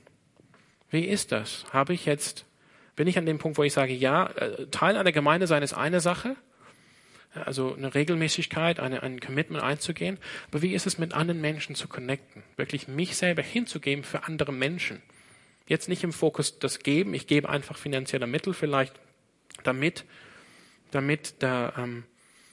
Wie 0.90 1.06
ist 1.06 1.32
das? 1.32 1.66
Habe 1.72 1.94
ich 1.94 2.06
jetzt 2.06 2.46
bin 2.96 3.08
ich 3.08 3.18
an 3.18 3.26
dem 3.26 3.38
Punkt, 3.38 3.58
wo 3.58 3.64
ich 3.64 3.74
sage, 3.74 3.94
ja, 3.94 4.28
äh, 4.28 4.68
Teil 4.68 4.98
einer 4.98 5.12
Gemeinde 5.12 5.48
sein 5.48 5.64
ist 5.64 5.74
eine 5.74 6.00
Sache, 6.00 6.36
also 7.34 7.76
eine 7.76 7.94
Regelmäßigkeit, 7.94 8.80
eine, 8.80 9.04
ein 9.04 9.20
Commitment 9.20 9.62
einzugehen. 9.62 10.18
Aber 10.50 10.62
wie 10.62 10.74
ist 10.74 10.88
es, 10.88 10.98
mit 10.98 11.14
anderen 11.14 11.42
Menschen 11.42 11.76
zu 11.76 11.88
connecten? 11.88 12.44
Wirklich 12.56 12.88
mich 12.88 13.18
selber 13.18 13.42
hinzugeben 13.42 14.06
für 14.06 14.24
andere 14.24 14.54
Menschen. 14.54 15.02
Jetzt 15.68 15.90
nicht 15.90 16.04
im 16.04 16.14
Fokus 16.14 16.60
das 16.60 16.80
Geben, 16.80 17.14
ich 17.14 17.28
gebe 17.28 17.50
einfach 17.50 17.78
finanzielle 17.78 18.28
Mittel 18.28 18.54
vielleicht, 18.54 18.94
damit, 19.64 20.06
damit 20.92 21.36
da 21.40 21.74
ähm, 21.78 22.06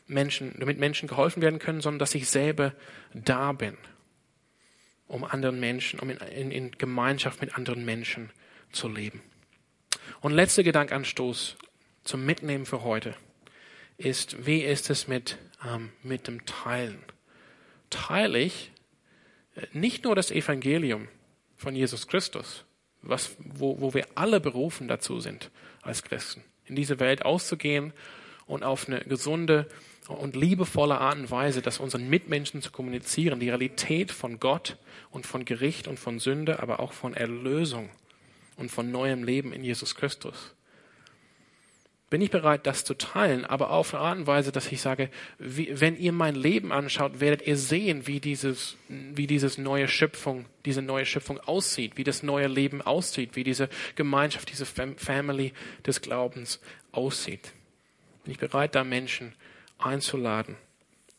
Menschen, 0.07 0.55
damit 0.59 0.79
Menschen 0.79 1.09
geholfen 1.09 1.43
werden 1.43 1.59
können, 1.59 1.81
sondern 1.81 1.99
dass 1.99 2.15
ich 2.15 2.29
selber 2.29 2.73
da 3.15 3.53
bin, 3.53 3.77
um 5.07 5.25
anderen 5.25 5.61
Menschen, 5.61 6.01
um 6.01 6.11
in, 6.11 6.19
in, 6.19 6.51
in 6.51 6.71
Gemeinschaft 6.73 7.41
mit 7.41 7.57
anderen 7.57 7.85
Menschen 7.85 8.31
zu 8.73 8.89
leben. 8.89 9.23
Und 10.21 10.33
letzter 10.33 10.63
Gedankanstoß 10.63 11.57
zum 12.05 12.25
Mitnehmen 12.25 12.67
für 12.67 12.83
heute 12.83 13.15
ist, 13.97 14.47
wie 14.47 14.61
ist 14.61 14.91
es 14.91 15.09
mit, 15.09 15.39
ähm, 15.65 15.91
mit 16.03 16.27
dem 16.27 16.45
Teilen? 16.47 17.03
Teile 17.91 18.39
ich 18.39 18.73
äh, 19.55 19.67
nicht 19.73 20.05
nur 20.05 20.15
das 20.17 20.31
Evangelium 20.31 21.09
von 21.57 21.75
Jesus 21.77 22.09
Christus, 22.09 22.65
was, 23.03 23.37
wo, 23.39 23.81
wo 23.81 23.95
wir 23.95 24.07
alle 24.15 24.41
berufen 24.41 24.89
dazu 24.89 25.21
sind 25.21 25.51
als 25.83 26.03
Christen, 26.03 26.43
in 26.65 26.77
diese 26.77 27.01
Welt 27.01 27.25
auszugehen 27.25 27.93
und 28.47 28.63
auf 28.63 28.89
eine 28.89 29.01
gesunde 29.01 29.69
und 30.09 30.37
liebevolle 30.37 30.99
Art 30.99 31.19
und 31.19 31.31
Weise, 31.31 31.63
das 31.63 31.79
unseren 31.79 32.09
Mitmenschen 32.09 32.63
zu 32.63 32.71
kommunizieren, 32.71 33.41
die 33.41 33.51
Realität 33.51 34.11
von 34.11 34.41
Gott 34.41 34.77
und 35.11 35.27
von 35.27 35.45
Gericht 35.45 35.87
und 35.89 35.99
von 35.99 36.19
Sünde, 36.19 36.61
aber 36.61 36.81
auch 36.81 36.93
von 36.93 37.15
Erlösung 37.15 37.89
und 38.57 38.71
von 38.71 38.91
neuem 38.91 39.25
Leben 39.25 39.53
in 39.53 39.63
Jesus 39.65 39.95
Christus. 39.95 40.55
Bin 42.11 42.21
ich 42.21 42.31
bereit, 42.31 42.67
das 42.67 42.85
zu 42.85 42.93
teilen, 42.93 43.47
aber 43.47 43.71
auf 43.71 43.95
eine 43.95 44.03
Art 44.03 44.19
und 44.19 44.27
Weise, 44.27 44.53
dass 44.53 44.71
ich 44.71 44.83
sage, 44.83 45.09
wie, 45.39 45.81
wenn 45.81 45.97
ihr 45.97 46.13
mein 46.13 46.35
Leben 46.35 46.71
anschaut, 46.71 47.21
werdet 47.21 47.47
ihr 47.47 47.57
sehen, 47.57 48.07
wie 48.07 48.21
dieses, 48.21 48.77
wie 48.89 49.27
dieses 49.27 49.57
neue 49.57 49.89
Schöpfung, 49.89 50.45
diese 50.67 50.83
neue 50.83 51.07
Schöpfung 51.07 51.41
aussieht, 51.41 51.97
wie 51.97 52.05
das 52.05 52.23
neue 52.23 52.49
Leben 52.49 52.83
aussieht, 52.83 53.35
wie 53.35 53.45
diese 53.45 53.71
Gemeinschaft, 53.95 54.51
diese 54.51 54.67
Family 54.67 55.55
des 55.87 56.03
Glaubens 56.03 56.61
aussieht. 56.91 57.55
Bin 58.25 58.33
ich 58.33 58.39
bereit, 58.39 58.75
da 58.75 58.85
Menschen 58.85 59.35
einzuladen, 59.85 60.57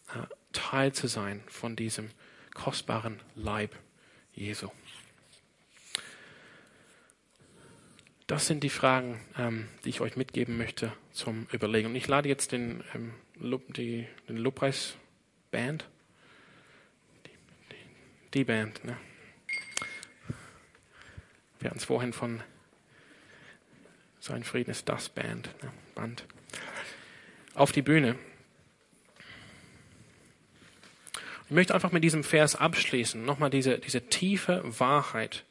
äh, 0.10 0.26
Teil 0.52 0.94
zu 0.94 1.08
sein 1.08 1.44
von 1.48 1.76
diesem 1.76 2.10
kostbaren 2.54 3.20
Leib 3.36 3.76
Jesu. 4.34 4.70
Das 8.28 8.48
sind 8.48 8.64
die 8.64 8.70
Fragen, 8.70 9.20
ähm, 9.38 9.68
die 9.84 9.90
ich 9.90 10.02
euch 10.02 10.16
mitgeben 10.16 10.58
möchte 10.58 10.94
zum 11.12 11.48
Überlegen. 11.52 11.90
Und 11.90 11.96
ich 11.96 12.08
lade 12.08 12.30
jetzt 12.30 12.52
den, 12.52 12.84
ähm, 12.96 13.14
die, 13.76 14.08
den 14.30 14.38
Lobpreis-Band, 14.38 15.88
die, 17.26 17.76
die, 18.34 18.44
Band, 18.44 18.84
ne? 18.86 18.98
Wir 21.60 21.70
hatten 21.70 21.80
es 21.80 21.86
vorhin 21.86 22.14
von 22.14 22.42
Sein 24.20 24.44
Frieden 24.44 24.72
ist 24.72 24.88
das 24.88 25.10
Band, 25.10 25.50
ne? 25.62 25.72
Band, 25.94 26.26
auf 27.54 27.72
die 27.72 27.82
Bühne. 27.82 28.18
Ich 31.46 31.52
möchte 31.52 31.74
einfach 31.76 31.92
mit 31.92 32.04
diesem 32.04 32.24
Vers 32.24 32.56
abschließen, 32.56 33.24
nochmal 33.24 33.50
diese, 33.50 33.78
diese 33.78 34.02
tiefe 34.08 34.62
Wahrheit, 34.64 35.44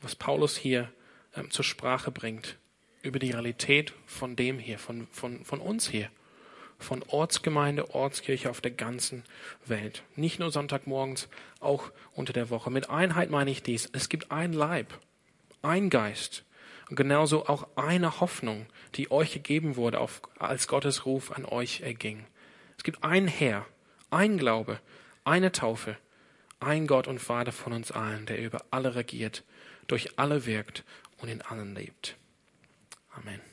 was 0.00 0.16
Paulus 0.16 0.56
hier 0.56 0.92
ähm, 1.36 1.50
zur 1.50 1.64
Sprache 1.64 2.10
bringt 2.10 2.58
über 3.02 3.18
die 3.18 3.30
Realität 3.30 3.92
von 4.06 4.36
dem 4.36 4.58
hier, 4.58 4.78
von, 4.78 5.06
von, 5.12 5.44
von 5.44 5.60
uns 5.60 5.88
hier, 5.88 6.08
von 6.78 7.02
Ortsgemeinde, 7.04 7.94
Ortskirche 7.94 8.50
auf 8.50 8.60
der 8.60 8.72
ganzen 8.72 9.24
Welt. 9.66 10.02
Nicht 10.16 10.40
nur 10.40 10.50
Sonntagmorgens, 10.50 11.28
auch 11.60 11.92
unter 12.12 12.32
der 12.32 12.50
Woche. 12.50 12.70
Mit 12.70 12.90
Einheit 12.90 13.30
meine 13.30 13.50
ich 13.50 13.62
dies. 13.62 13.88
Es 13.92 14.08
gibt 14.08 14.32
ein 14.32 14.52
Leib, 14.52 14.98
ein 15.62 15.90
Geist 15.90 16.44
und 16.90 16.96
genauso 16.96 17.46
auch 17.46 17.68
eine 17.76 18.20
Hoffnung, 18.20 18.66
die 18.96 19.10
euch 19.10 19.32
gegeben 19.32 19.76
wurde, 19.76 20.00
auf, 20.00 20.22
als 20.38 20.66
Gottes 20.66 21.06
Ruf 21.06 21.30
an 21.30 21.44
euch 21.44 21.80
erging. 21.80 22.24
Es 22.76 22.84
gibt 22.84 23.04
ein 23.04 23.28
Herr, 23.28 23.66
ein 24.10 24.36
Glaube, 24.36 24.80
eine 25.24 25.52
Taufe, 25.52 25.96
ein 26.60 26.86
Gott 26.86 27.06
und 27.08 27.18
Vater 27.18 27.52
von 27.52 27.72
uns 27.72 27.92
allen, 27.92 28.26
der 28.26 28.42
über 28.42 28.64
alle 28.70 28.94
regiert, 28.94 29.44
durch 29.86 30.18
alle 30.18 30.46
wirkt 30.46 30.84
und 31.18 31.28
in 31.28 31.42
allen 31.42 31.74
lebt. 31.74 32.16
Amen. 33.14 33.51